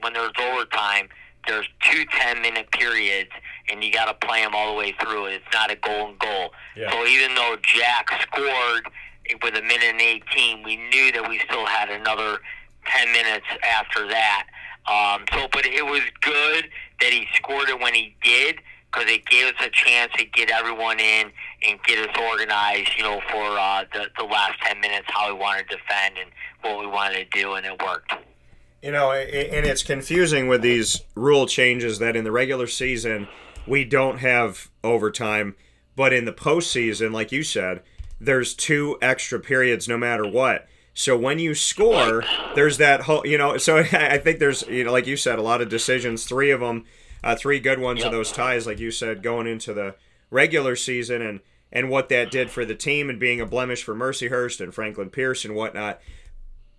when 0.01 0.15
there's 0.15 0.33
overtime, 0.39 1.09
there's 1.47 1.69
two 1.83 2.05
10 2.07 2.41
minute 2.41 2.71
periods, 2.73 3.31
and 3.69 3.83
you 3.83 3.93
got 3.93 4.07
to 4.07 4.27
play 4.27 4.43
them 4.43 4.55
all 4.55 4.73
the 4.73 4.79
way 4.79 4.95
through. 5.01 5.27
It's 5.27 5.45
not 5.53 5.71
a 5.71 5.77
goal 5.77 6.09
and 6.09 6.19
goal. 6.19 6.53
Yeah. 6.77 6.91
So 6.91 7.07
even 7.07 7.35
though 7.35 7.57
Jack 7.63 8.09
scored 8.23 8.87
with 9.43 9.57
a 9.57 9.63
minute 9.63 9.91
and 9.91 10.01
18, 10.01 10.63
we 10.63 10.77
knew 10.77 11.13
that 11.13 11.29
we 11.29 11.39
still 11.41 11.67
had 11.67 11.91
another 11.91 12.39
10 12.87 13.13
minutes 13.13 13.47
after 13.65 14.07
that. 14.09 14.47
Um, 14.87 15.25
so, 15.33 15.49
but 15.53 15.67
it 15.67 15.85
was 15.85 16.03
good 16.21 16.69
that 17.01 17.13
he 17.13 17.27
scored 17.35 17.69
it 17.69 17.81
when 17.81 17.95
he 17.95 18.15
did 18.23 18.61
because 18.93 19.11
it 19.11 19.27
gave 19.27 19.47
us 19.47 19.61
a 19.61 19.71
chance 19.71 20.13
to 20.17 20.25
get 20.25 20.51
everyone 20.51 21.01
in 21.01 21.31
and 21.67 21.83
get 21.83 21.99
us 21.99 22.17
organized, 22.31 22.91
you 22.97 23.03
know, 23.03 23.21
for 23.31 23.59
uh, 23.59 23.85
the, 23.93 24.07
the 24.17 24.25
last 24.25 24.61
10 24.63 24.81
minutes, 24.81 25.07
how 25.09 25.33
we 25.33 25.39
wanted 25.39 25.69
to 25.69 25.77
defend 25.77 26.17
and 26.19 26.31
what 26.63 26.79
we 26.79 26.87
wanted 26.87 27.31
to 27.31 27.41
do, 27.41 27.55
and 27.55 27.67
it 27.67 27.83
worked. 27.83 28.13
You 28.83 28.93
know, 28.93 29.11
and 29.11 29.67
it's 29.67 29.83
confusing 29.83 30.47
with 30.47 30.63
these 30.63 31.03
rule 31.17 31.47
changes 31.47 31.99
that 31.99 32.15
in 32.15 32.23
the 32.23 32.31
regular 32.31 32.69
season 32.69 33.27
we 33.67 33.85
don't 33.85 34.19
have 34.19 34.71
overtime, 34.85 35.57
but 35.95 36.13
in 36.13 36.25
the 36.25 36.33
postseason, 36.33 37.13
like 37.13 37.33
you 37.33 37.43
said, 37.43 37.83
there's 38.21 38.55
two 38.55 38.97
extra 39.03 39.39
periods 39.41 39.89
no 39.89 39.99
matter 39.99 40.27
what. 40.27 40.67
So 40.95 41.17
when 41.17 41.39
you 41.39 41.55
score, 41.55 42.25
there's 42.55 42.79
that 42.79 43.03
whole, 43.03 43.27
you 43.27 43.37
know, 43.37 43.59
so 43.59 43.79
I 43.93 44.19
think 44.19 44.39
there's, 44.39 44.63
you 44.69 44.85
know, 44.85 44.93
like 44.93 45.07
you 45.07 45.17
said, 45.17 45.39
a 45.39 45.43
lot 45.43 45.61
of 45.61 45.69
decisions, 45.69 46.25
three 46.25 46.51
of 46.51 46.61
them 46.61 46.85
uh, 47.27 47.35
three 47.35 47.59
good 47.59 47.81
ones 47.81 47.99
yep. 47.99 48.07
of 48.07 48.13
those 48.13 48.31
ties, 48.31 48.69
like 48.69 48.79
you 48.79 48.93
said, 48.93 49.21
going 49.21 49.49
into 49.49 49.75
the 49.75 49.97
regular 50.31 50.77
season, 50.77 51.21
and 51.23 51.41
and 51.73 51.91
what 51.91 52.09
that 52.09 52.31
did 52.31 52.51
for 52.51 52.65
the 52.65 52.75
team, 52.75 53.11
and 53.11 53.19
being 53.19 53.41
a 53.41 53.47
blemish 53.47 53.83
for 53.83 53.97
Mercyhurst 53.97 54.61
and 54.61 54.73
Franklin 54.73 55.11
Pierce 55.11 55.45
and 55.45 55.55
whatnot. 55.55 56.01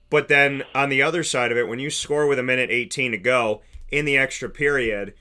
But 0.10 0.30
then 0.30 0.64
on 0.74 0.88
the 0.88 1.02
other 1.02 1.22
side 1.22 1.52
of 1.52 1.58
it, 1.58 1.68
when 1.68 1.80
you 1.80 1.90
score 1.90 2.28
with 2.28 2.40
a 2.40 2.44
minute 2.44 2.70
18 2.72 3.12
to 3.12 3.18
go 3.18 3.62
in 3.92 4.06
the 4.06 4.18
extra 4.18 4.50
period, 4.50 5.14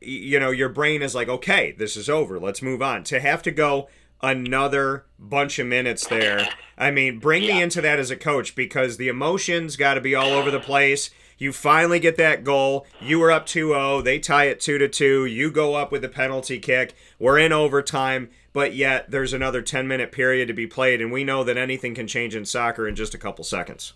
you 0.00 0.38
know 0.40 0.50
your 0.50 0.68
brain 0.68 1.02
is 1.02 1.14
like, 1.14 1.28
okay, 1.28 1.72
this 1.72 1.96
is 1.96 2.08
over. 2.08 2.38
Let's 2.38 2.62
move 2.62 2.82
on. 2.82 3.04
To 3.04 3.20
have 3.20 3.42
to 3.42 3.50
go 3.50 3.88
another 4.22 5.04
bunch 5.18 5.58
of 5.58 5.66
minutes 5.66 6.06
there. 6.06 6.48
I 6.78 6.90
mean, 6.90 7.18
bring 7.18 7.42
yeah. 7.42 7.54
me 7.54 7.62
into 7.62 7.80
that 7.82 7.98
as 7.98 8.10
a 8.10 8.16
coach 8.16 8.54
because 8.54 8.96
the 8.96 9.08
emotions 9.08 9.76
got 9.76 9.94
to 9.94 10.00
be 10.00 10.14
all 10.14 10.30
over 10.30 10.50
the 10.50 10.60
place. 10.60 11.10
You 11.38 11.52
finally 11.52 12.00
get 12.00 12.16
that 12.16 12.44
goal. 12.44 12.86
You 13.00 13.18
were 13.18 13.30
up 13.30 13.46
2-0. 13.46 14.02
They 14.04 14.18
tie 14.18 14.44
it 14.44 14.60
2 14.60 14.78
to 14.78 14.88
2. 14.88 15.26
You 15.26 15.50
go 15.50 15.74
up 15.74 15.92
with 15.92 16.00
the 16.02 16.08
penalty 16.08 16.58
kick. 16.58 16.94
We're 17.18 17.38
in 17.38 17.52
overtime, 17.52 18.30
but 18.54 18.74
yet 18.74 19.10
there's 19.10 19.34
another 19.34 19.62
10-minute 19.62 20.12
period 20.12 20.48
to 20.48 20.54
be 20.54 20.66
played 20.66 21.02
and 21.02 21.12
we 21.12 21.24
know 21.24 21.44
that 21.44 21.58
anything 21.58 21.94
can 21.94 22.06
change 22.06 22.34
in 22.34 22.46
soccer 22.46 22.88
in 22.88 22.94
just 22.94 23.14
a 23.14 23.18
couple 23.18 23.44
seconds. 23.44 23.92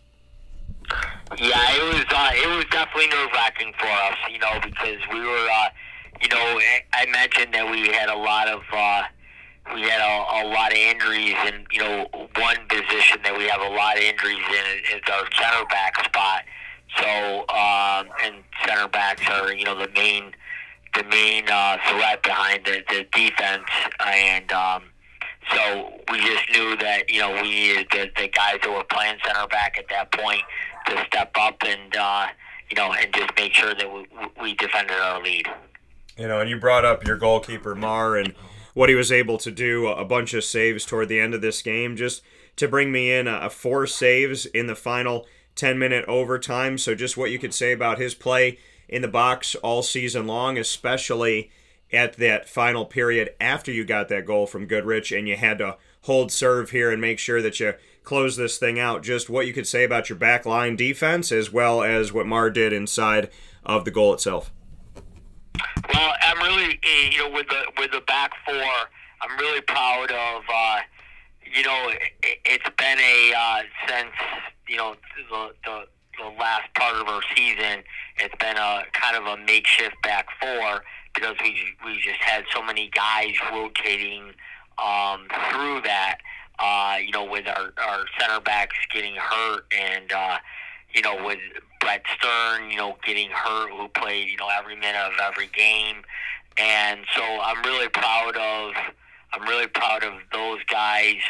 Yeah, 1.38 1.76
it 1.76 1.94
was 1.94 2.04
uh, 2.11 2.30
it 2.35 2.56
was 2.56 2.64
definitely 2.70 3.06
nerve 3.06 3.30
wracking 3.32 3.73
for 3.78 3.87
us, 3.87 4.18
you 4.30 4.38
know, 4.40 4.59
because 4.62 4.99
we 5.12 5.20
were, 5.20 5.49
uh, 5.49 5.68
you 6.20 6.28
know, 6.28 6.61
I 6.92 7.06
mentioned 7.06 7.54
that 7.54 7.70
we 7.70 7.87
had 7.88 8.09
a 8.09 8.16
lot 8.16 8.49
of 8.49 8.62
uh, 8.73 9.02
we 9.75 9.82
had 9.82 10.00
a, 10.00 10.47
a 10.47 10.50
lot 10.50 10.73
of 10.73 10.78
injuries, 10.78 11.37
and 11.47 11.66
you 11.70 11.78
know, 11.78 12.06
one 12.12 12.56
position 12.68 13.20
that 13.23 13.37
we 13.37 13.47
have 13.47 13.61
a 13.61 13.68
lot 13.75 13.97
of 13.97 14.02
injuries 14.02 14.42
in 14.49 14.97
is 14.97 15.02
our 15.12 15.25
center 15.32 15.64
back 15.70 16.04
spot. 16.04 16.42
So, 16.99 17.40
um, 17.49 18.11
and 18.25 18.42
center 18.66 18.88
backs 18.88 19.23
are 19.30 19.52
you 19.52 19.64
know 19.64 19.78
the 19.78 19.88
main 19.94 20.32
the 20.94 21.04
main 21.04 21.49
uh, 21.49 21.78
threat 21.88 22.23
behind 22.25 22.64
the, 22.64 22.82
the 22.88 23.06
defense, 23.12 23.70
and 24.04 24.50
um, 24.50 24.82
so 25.54 25.92
we 26.11 26.18
just 26.18 26.50
knew 26.50 26.76
that 26.76 27.09
you 27.09 27.20
know 27.20 27.40
we 27.40 27.87
the, 27.92 28.11
the 28.16 28.28
guys 28.28 28.59
that 28.62 28.70
were 28.70 28.85
playing 28.85 29.16
center 29.25 29.47
back 29.47 29.78
at 29.78 29.88
that 29.90 30.11
point 30.12 30.42
to 30.87 31.05
step 31.07 31.31
up 31.39 31.57
and 31.67 31.97
uh, 31.97 32.29
you 32.71 32.77
know 32.77 32.93
and 32.93 33.13
just 33.13 33.31
make 33.37 33.53
sure 33.53 33.75
that 33.75 33.93
we, 33.93 34.07
we 34.41 34.55
defended 34.55 34.97
our 34.97 35.23
lead. 35.23 35.47
You 36.17 36.29
know, 36.29 36.41
and 36.41 36.51
you 36.51 36.59
brought 36.59 36.85
up 36.85 37.07
your 37.07 37.17
goalkeeper 37.17 37.75
Marr 37.75 38.17
and 38.17 38.35
what 38.75 38.89
he 38.89 38.95
was 38.95 39.11
able 39.11 39.39
to 39.39 39.51
do, 39.51 39.89
a 39.89 40.05
bunch 40.05 40.35
of 40.35 40.45
saves 40.45 40.85
toward 40.85 41.09
the 41.09 41.21
end 41.21 41.35
of 41.35 41.41
this 41.41 41.63
game, 41.63 41.97
just 41.97 42.23
to 42.57 42.69
bring 42.69 42.93
me 42.93 43.13
in 43.13 43.27
a, 43.27 43.51
four 43.51 43.87
saves 43.87 44.47
in 44.47 44.67
the 44.67 44.77
final 44.77 45.27
10 45.57 45.79
minute 45.79 46.05
overtime. 46.07 46.79
So, 46.79 46.95
just 46.95 47.17
what 47.17 47.31
you 47.31 47.39
could 47.39 47.55
say 47.55 47.73
about 47.73 47.99
his 47.99 48.15
play 48.15 48.59
in 48.89 49.03
the 49.03 49.09
box 49.09 49.55
all 49.57 49.83
season 49.83 50.27
long, 50.27 50.59
especially 50.59 51.51
at 51.93 52.15
that 52.15 52.49
final 52.49 52.85
period 52.85 53.31
after 53.41 53.73
you 53.73 53.85
got 53.85 54.09
that 54.09 54.27
goal 54.27 54.47
from 54.47 54.67
Goodrich 54.67 55.11
and 55.11 55.27
you 55.27 55.37
had 55.37 55.59
to 55.59 55.77
hold 56.03 56.31
serve 56.31 56.71
here 56.71 56.91
and 56.91 57.01
make 57.01 57.19
sure 57.19 57.43
that 57.43 57.59
you 57.61 57.75
close 58.11 58.35
this 58.35 58.59
thing 58.59 58.76
out. 58.76 59.05
Just 59.05 59.31
what 59.31 59.47
you 59.47 59.52
could 59.52 59.69
say 59.69 59.85
about 59.85 60.09
your 60.09 60.19
back 60.19 60.45
line 60.45 60.75
defense 60.75 61.31
as 61.31 61.52
well 61.52 61.81
as 61.81 62.12
what 62.12 62.26
Marr 62.26 62.50
did 62.50 62.73
inside 62.73 63.31
of 63.64 63.85
the 63.85 63.93
goal 63.93 64.12
itself. 64.12 64.50
Well, 65.95 66.12
I'm 66.21 66.38
really, 66.38 66.81
eh, 66.83 67.11
you 67.12 67.19
know, 67.19 67.31
with 67.31 67.47
the 67.47 67.62
with 67.79 67.93
the 67.93 68.00
back 68.00 68.33
four, 68.45 68.73
I'm 69.23 69.38
really 69.38 69.61
proud 69.61 70.11
of. 70.11 70.43
Uh, 70.52 70.79
you 71.55 71.62
know, 71.62 71.90
it, 72.25 72.38
it's 72.45 72.69
been 72.76 72.99
a 72.99 73.33
uh, 73.33 73.62
since 73.87 74.11
you 74.69 74.76
know 74.76 74.97
the, 75.31 75.52
the 75.64 75.85
the 76.19 76.31
last 76.37 76.75
part 76.75 76.97
of 76.97 77.07
our 77.07 77.23
season. 77.37 77.85
It's 78.17 78.35
been 78.40 78.57
a 78.57 78.83
kind 78.93 79.17
of 79.17 79.26
a 79.26 79.37
makeshift 79.45 80.02
back 80.02 80.26
four 80.40 80.83
because 81.14 81.37
we 81.45 81.57
we 81.85 82.00
just 82.00 82.19
had 82.19 82.43
so 82.52 82.61
many 82.61 82.90
guys 82.93 83.35
rotating 83.52 84.33
um, 84.79 85.29
through 85.52 85.83
that. 85.83 86.10
You 87.00 87.12
know, 87.12 87.25
with 87.25 87.47
our 87.47 87.73
our 87.78 88.04
center 88.19 88.40
backs 88.40 88.76
getting 88.92 89.16
hurt 89.16 89.64
and. 89.73 90.12
Uh, 90.12 90.38
you 90.92 91.02
know, 91.02 91.25
with 91.25 91.38
Brett 91.80 92.02
Stern, 92.19 92.69
you 92.69 92.76
know, 92.76 92.97
getting 93.07 93.30
hurt, 93.30 93.71
who 93.71 93.87
played, 93.88 94.28
you 94.28 94.37
know, 94.37 94.49
every 94.59 94.75
minute 94.75 95.00
of 95.00 95.12
every 95.23 95.47
game. 95.47 96.02
And 96.59 97.04
so 97.14 97.23
I'm 97.23 97.62
really 97.62 97.88
proud 97.88 98.37
of, 98.37 98.73
I'm 99.33 99.42
really 99.49 99.69
proud 99.69 100.02
of 100.02 100.14
those 100.33 100.59
guys. 100.64 101.21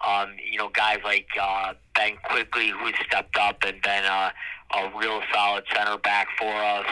Um, 0.00 0.36
you 0.50 0.56
know, 0.56 0.70
guys 0.70 1.00
like 1.04 1.28
uh, 1.38 1.74
Ben 1.94 2.16
Quigley, 2.24 2.70
who 2.70 2.90
stepped 3.06 3.36
up 3.36 3.62
and 3.62 3.82
been 3.82 4.04
a, 4.04 4.32
a 4.74 4.90
real 4.98 5.20
solid 5.34 5.64
center 5.74 5.98
back 5.98 6.28
for 6.38 6.54
us. 6.54 6.86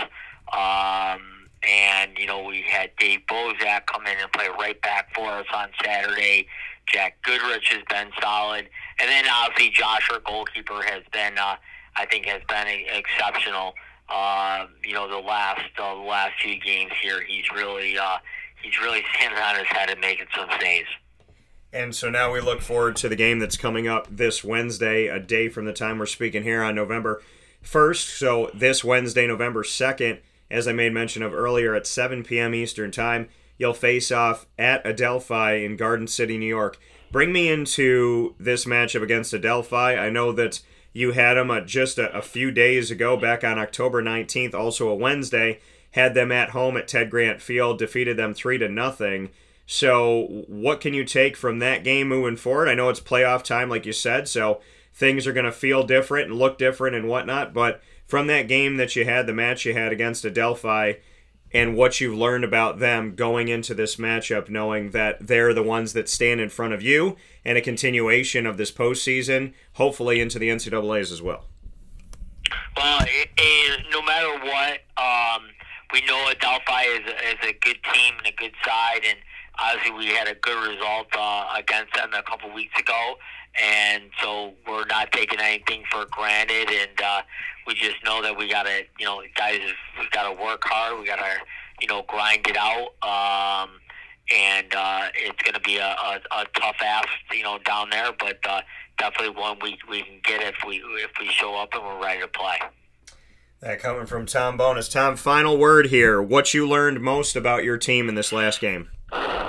Um, 0.52 1.48
and, 1.66 2.10
you 2.18 2.26
know, 2.26 2.44
we 2.44 2.60
had 2.60 2.90
Dave 2.98 3.20
Bozak 3.26 3.86
come 3.86 4.06
in 4.06 4.18
and 4.18 4.30
play 4.32 4.48
right 4.60 4.80
back 4.82 5.14
for 5.14 5.28
us 5.30 5.46
on 5.54 5.70
Saturday. 5.82 6.46
Jack 6.92 7.20
Goodrich 7.22 7.68
has 7.68 7.82
been 7.90 8.10
solid. 8.20 8.68
And 8.98 9.08
then 9.08 9.24
obviously 9.30 9.70
Josh, 9.70 10.08
our 10.10 10.20
goalkeeper, 10.20 10.82
has 10.82 11.02
been 11.12 11.38
uh, 11.38 11.56
I 11.96 12.06
think 12.06 12.26
has 12.26 12.42
been 12.48 12.66
exceptional. 12.92 13.74
Uh, 14.08 14.66
you 14.84 14.94
know, 14.94 15.08
the 15.08 15.18
last 15.18 15.60
uh, 15.78 15.94
the 15.94 16.00
last 16.00 16.40
few 16.40 16.58
games 16.60 16.92
here, 17.02 17.22
he's 17.26 17.50
really 17.54 17.98
uh, 17.98 18.18
he's 18.62 18.78
really 18.80 19.02
standing 19.16 19.38
on 19.38 19.56
his 19.56 19.66
head 19.66 19.90
and 19.90 20.00
making 20.00 20.26
some 20.34 20.48
saves. 20.60 20.88
And 21.72 21.94
so 21.94 22.08
now 22.08 22.32
we 22.32 22.40
look 22.40 22.62
forward 22.62 22.96
to 22.96 23.10
the 23.10 23.16
game 23.16 23.40
that's 23.40 23.58
coming 23.58 23.86
up 23.86 24.06
this 24.10 24.42
Wednesday, 24.42 25.06
a 25.06 25.20
day 25.20 25.50
from 25.50 25.66
the 25.66 25.74
time 25.74 25.98
we're 25.98 26.06
speaking 26.06 26.42
here 26.42 26.62
on 26.62 26.74
November 26.74 27.22
1st. 27.62 28.16
So 28.16 28.50
this 28.54 28.82
Wednesday, 28.82 29.26
November 29.26 29.62
2nd, 29.62 30.20
as 30.50 30.66
I 30.66 30.72
made 30.72 30.94
mention 30.94 31.22
of 31.22 31.34
earlier, 31.34 31.74
at 31.74 31.86
7 31.86 32.24
p.m. 32.24 32.54
Eastern 32.54 32.90
Time, 32.90 33.28
you'll 33.58 33.74
face 33.74 34.10
off 34.10 34.46
at 34.58 34.86
Adelphi 34.86 35.64
in 35.64 35.76
Garden 35.76 36.06
City, 36.06 36.38
New 36.38 36.46
York. 36.46 36.78
Bring 37.10 37.32
me 37.32 37.48
into 37.48 38.34
this 38.38 38.64
matchup 38.64 39.02
against 39.02 39.34
Adelphi. 39.34 39.74
I 39.74 40.10
know 40.10 40.32
that 40.32 40.60
you 40.92 41.12
had 41.12 41.34
them 41.34 41.66
just 41.66 41.98
a, 41.98 42.16
a 42.16 42.22
few 42.22 42.50
days 42.50 42.90
ago, 42.90 43.16
back 43.16 43.44
on 43.44 43.58
October 43.58 44.02
19th, 44.02 44.54
also 44.54 44.88
a 44.88 44.94
Wednesday. 44.94 45.60
Had 45.92 46.14
them 46.14 46.30
at 46.30 46.50
home 46.50 46.76
at 46.76 46.88
Ted 46.88 47.10
Grant 47.10 47.40
Field, 47.40 47.78
defeated 47.78 48.16
them 48.16 48.34
three 48.34 48.58
to 48.58 48.68
nothing. 48.68 49.30
So, 49.66 50.44
what 50.48 50.80
can 50.80 50.94
you 50.94 51.04
take 51.04 51.36
from 51.36 51.58
that 51.58 51.84
game 51.84 52.08
moving 52.08 52.36
forward? 52.36 52.68
I 52.68 52.74
know 52.74 52.88
it's 52.88 53.00
playoff 53.00 53.42
time, 53.42 53.68
like 53.68 53.84
you 53.84 53.92
said, 53.92 54.28
so 54.28 54.60
things 54.94 55.26
are 55.26 55.32
going 55.32 55.46
to 55.46 55.52
feel 55.52 55.82
different 55.84 56.30
and 56.30 56.38
look 56.38 56.58
different 56.58 56.96
and 56.96 57.08
whatnot. 57.08 57.54
But 57.54 57.82
from 58.06 58.26
that 58.26 58.48
game 58.48 58.76
that 58.78 58.96
you 58.96 59.04
had, 59.04 59.26
the 59.26 59.32
match 59.32 59.64
you 59.64 59.74
had 59.74 59.92
against 59.92 60.24
Adelphi, 60.24 61.00
and 61.52 61.76
what 61.76 62.00
you've 62.00 62.16
learned 62.16 62.44
about 62.44 62.78
them 62.78 63.14
going 63.14 63.48
into 63.48 63.74
this 63.74 63.96
matchup, 63.96 64.48
knowing 64.48 64.90
that 64.90 65.26
they're 65.26 65.54
the 65.54 65.62
ones 65.62 65.92
that 65.94 66.08
stand 66.08 66.40
in 66.40 66.48
front 66.48 66.74
of 66.74 66.82
you, 66.82 67.16
and 67.44 67.56
a 67.56 67.60
continuation 67.60 68.46
of 68.46 68.56
this 68.56 68.70
postseason, 68.70 69.52
hopefully 69.74 70.20
into 70.20 70.38
the 70.38 70.48
NCAA's 70.48 71.10
as 71.10 71.22
well. 71.22 71.46
Well, 72.76 73.00
it, 73.06 73.30
no 73.90 74.02
matter 74.02 74.38
what, 74.44 74.80
um, 74.96 75.48
we 75.92 76.02
know 76.06 76.28
Adelphi 76.30 76.84
is, 76.92 77.06
is 77.06 77.48
a 77.48 77.52
good 77.60 77.78
team 77.92 78.14
and 78.18 78.26
a 78.26 78.36
good 78.36 78.52
side, 78.64 79.00
and 79.08 79.18
obviously 79.58 79.92
we 79.92 80.06
had 80.06 80.28
a 80.28 80.34
good 80.34 80.68
result 80.68 81.06
uh, 81.16 81.46
against 81.56 81.94
them 81.94 82.10
a 82.14 82.22
couple 82.22 82.52
weeks 82.52 82.78
ago, 82.78 83.14
and 83.62 84.04
so 84.22 84.54
we're 84.66 84.86
not 84.86 85.12
taking 85.12 85.40
anything 85.40 85.84
for 85.90 86.06
granted, 86.10 86.70
and 86.70 87.00
uh, 87.04 87.22
we 87.66 87.74
just 87.74 87.96
know 88.04 88.22
that 88.22 88.36
we 88.36 88.48
gotta, 88.48 88.84
you 88.98 89.06
know, 89.06 89.22
guys, 89.36 89.60
we 89.98 90.06
gotta 90.10 90.40
work 90.40 90.62
hard, 90.64 90.98
we 90.98 91.06
gotta, 91.06 91.38
you 91.80 91.88
know, 91.88 92.04
grind 92.08 92.46
it 92.46 92.56
out. 92.56 92.90
Um, 93.02 93.70
and 94.34 94.74
uh, 94.74 95.08
it's 95.14 95.42
going 95.42 95.54
to 95.54 95.60
be 95.60 95.78
a, 95.78 95.86
a, 95.86 96.20
a 96.32 96.44
tough 96.60 96.76
ask, 96.82 97.08
you 97.32 97.42
know, 97.42 97.58
down 97.64 97.90
there. 97.90 98.12
But 98.18 98.38
uh, 98.46 98.60
definitely 98.98 99.40
one 99.40 99.58
we, 99.62 99.78
we 99.88 100.02
can 100.02 100.20
get 100.22 100.42
if 100.42 100.56
we 100.66 100.76
if 100.76 101.10
we 101.18 101.28
show 101.28 101.56
up 101.56 101.70
and 101.72 101.82
we're 101.82 102.02
ready 102.02 102.20
to 102.20 102.28
play. 102.28 102.58
That 103.60 103.80
coming 103.80 104.06
from 104.06 104.26
Tom 104.26 104.56
Bonus. 104.56 104.88
Tom, 104.88 105.16
final 105.16 105.58
word 105.58 105.86
here. 105.86 106.22
What 106.22 106.54
you 106.54 106.68
learned 106.68 107.00
most 107.00 107.34
about 107.34 107.64
your 107.64 107.76
team 107.76 108.08
in 108.08 108.14
this 108.14 108.32
last 108.32 108.60
game? 108.60 108.90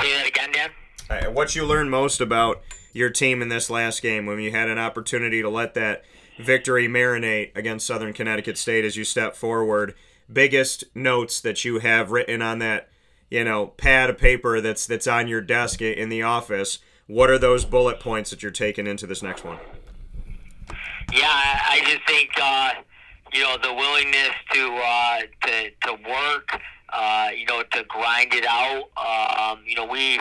Say 0.00 0.12
that 0.12 0.26
again, 0.26 0.52
Dan. 0.52 0.70
Right, 1.10 1.32
what 1.32 1.54
you 1.54 1.64
learned 1.64 1.90
most 1.90 2.20
about 2.20 2.62
your 2.92 3.10
team 3.10 3.42
in 3.42 3.48
this 3.48 3.70
last 3.70 4.02
game 4.02 4.26
when 4.26 4.40
you 4.40 4.50
had 4.50 4.68
an 4.68 4.78
opportunity 4.78 5.42
to 5.42 5.48
let 5.48 5.74
that 5.74 6.04
victory 6.38 6.88
marinate 6.88 7.56
against 7.56 7.86
Southern 7.86 8.12
Connecticut 8.12 8.58
State 8.58 8.84
as 8.84 8.96
you 8.96 9.04
step 9.04 9.34
forward 9.34 9.94
biggest 10.30 10.84
notes 10.94 11.40
that 11.40 11.64
you 11.64 11.78
have 11.78 12.10
written 12.10 12.42
on 12.42 12.58
that 12.58 12.88
you 13.30 13.44
know 13.44 13.68
pad 13.68 14.10
of 14.10 14.18
paper 14.18 14.60
that's 14.60 14.86
that's 14.86 15.06
on 15.06 15.26
your 15.26 15.40
desk 15.40 15.80
in 15.80 16.08
the 16.08 16.22
office 16.22 16.78
what 17.06 17.30
are 17.30 17.38
those 17.38 17.64
bullet 17.64 17.98
points 17.98 18.30
that 18.30 18.42
you're 18.42 18.52
taking 18.52 18.86
into 18.86 19.06
this 19.06 19.22
next 19.22 19.44
one 19.44 19.58
yeah 21.12 21.26
i 21.26 21.80
just 21.84 22.06
think 22.06 22.30
uh, 22.40 22.72
you 23.32 23.42
know 23.42 23.56
the 23.62 23.72
willingness 23.72 24.30
to 24.52 24.80
uh, 24.84 25.20
to, 25.42 25.70
to 25.82 25.92
work 26.08 26.60
uh, 26.92 27.28
you 27.36 27.44
know 27.46 27.62
to 27.62 27.84
grind 27.84 28.32
it 28.34 28.46
out. 28.46 28.84
Um, 28.96 29.60
you 29.66 29.74
know 29.74 29.86
we 29.86 30.20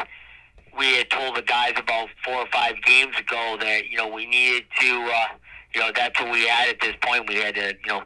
we 0.77 0.95
had 0.95 1.09
told 1.09 1.35
the 1.35 1.41
guys 1.41 1.73
about 1.77 2.09
four 2.23 2.35
or 2.35 2.47
five 2.47 2.75
games 2.85 3.17
ago 3.17 3.57
that 3.59 3.87
you 3.89 3.97
know 3.97 4.07
we 4.07 4.25
needed 4.25 4.65
to 4.79 5.11
uh, 5.13 5.35
you 5.73 5.81
know 5.81 5.91
that's 5.95 6.19
what 6.19 6.31
we 6.31 6.45
had 6.45 6.69
at 6.69 6.81
this 6.81 6.95
point. 7.01 7.27
We 7.27 7.35
had 7.35 7.55
to 7.55 7.73
you 7.83 7.89
know 7.89 8.03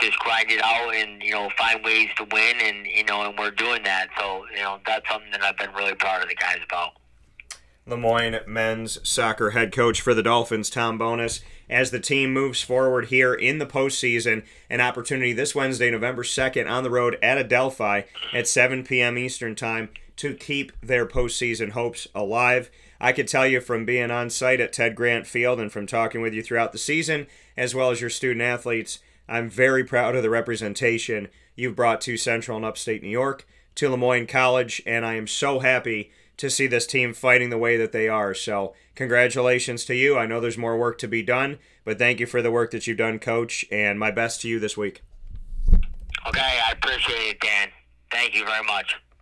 just 0.00 0.18
grind 0.18 0.50
it 0.50 0.62
out 0.62 0.94
and 0.94 1.22
you 1.22 1.32
know 1.32 1.50
find 1.58 1.82
ways 1.84 2.08
to 2.16 2.24
win 2.30 2.56
and 2.60 2.86
you 2.86 3.04
know 3.04 3.28
and 3.28 3.38
we're 3.38 3.50
doing 3.50 3.82
that. 3.84 4.08
So 4.18 4.44
you 4.54 4.62
know 4.62 4.78
that's 4.86 5.08
something 5.08 5.30
that 5.32 5.42
I've 5.42 5.56
been 5.56 5.72
really 5.72 5.94
proud 5.94 6.22
of 6.22 6.28
the 6.28 6.34
guys 6.34 6.58
about. 6.64 6.92
Le 7.88 7.96
Moyne 7.96 8.40
men's 8.48 8.98
soccer 9.08 9.50
head 9.50 9.72
coach 9.72 10.00
for 10.00 10.12
the 10.12 10.22
Dolphins, 10.22 10.68
Tom 10.70 10.98
Bonus, 10.98 11.40
as 11.68 11.90
the 11.90 12.00
team 12.00 12.32
moves 12.32 12.62
forward 12.62 13.06
here 13.06 13.34
in 13.34 13.58
the 13.58 13.66
postseason. 13.66 14.44
An 14.70 14.80
opportunity 14.80 15.32
this 15.32 15.54
Wednesday, 15.54 15.90
November 15.90 16.22
2nd, 16.22 16.70
on 16.70 16.82
the 16.82 16.90
road 16.90 17.18
at 17.22 17.38
Adelphi 17.38 18.04
at 18.32 18.48
7 18.48 18.84
p.m. 18.84 19.18
Eastern 19.18 19.54
Time 19.54 19.88
to 20.16 20.34
keep 20.34 20.72
their 20.80 21.06
postseason 21.06 21.70
hopes 21.70 22.08
alive. 22.14 22.70
I 23.00 23.12
could 23.12 23.28
tell 23.28 23.46
you 23.46 23.60
from 23.60 23.84
being 23.84 24.10
on 24.10 24.30
site 24.30 24.60
at 24.60 24.72
Ted 24.72 24.94
Grant 24.94 25.26
Field 25.26 25.60
and 25.60 25.70
from 25.70 25.86
talking 25.86 26.22
with 26.22 26.32
you 26.32 26.42
throughout 26.42 26.72
the 26.72 26.78
season, 26.78 27.26
as 27.56 27.74
well 27.74 27.90
as 27.90 28.00
your 28.00 28.10
student 28.10 28.42
athletes, 28.42 29.00
I'm 29.28 29.50
very 29.50 29.84
proud 29.84 30.14
of 30.14 30.22
the 30.22 30.30
representation 30.30 31.28
you've 31.54 31.76
brought 31.76 32.00
to 32.02 32.16
Central 32.16 32.56
and 32.56 32.64
Upstate 32.64 33.02
New 33.02 33.08
York, 33.08 33.46
to 33.74 33.90
Le 33.90 33.96
Moyne 33.96 34.26
College, 34.26 34.82
and 34.86 35.04
I 35.04 35.14
am 35.14 35.26
so 35.26 35.58
happy 35.58 36.10
to 36.36 36.50
see 36.50 36.66
this 36.66 36.86
team 36.86 37.14
fighting 37.14 37.50
the 37.50 37.58
way 37.58 37.76
that 37.76 37.92
they 37.92 38.08
are. 38.08 38.34
So, 38.34 38.74
congratulations 38.94 39.84
to 39.86 39.94
you. 39.94 40.18
I 40.18 40.26
know 40.26 40.40
there's 40.40 40.58
more 40.58 40.76
work 40.76 40.98
to 40.98 41.08
be 41.08 41.22
done, 41.22 41.58
but 41.84 41.98
thank 41.98 42.20
you 42.20 42.26
for 42.26 42.42
the 42.42 42.50
work 42.50 42.70
that 42.72 42.86
you've 42.86 42.98
done, 42.98 43.18
Coach, 43.18 43.64
and 43.70 43.98
my 43.98 44.10
best 44.10 44.42
to 44.42 44.48
you 44.48 44.58
this 44.58 44.76
week. 44.76 45.02
Okay, 46.26 46.40
I 46.40 46.72
appreciate 46.72 47.30
it, 47.30 47.40
Dan. 47.40 47.68
Thank 48.10 48.34
you 48.34 48.44
very 48.44 48.64
much. 48.64 48.96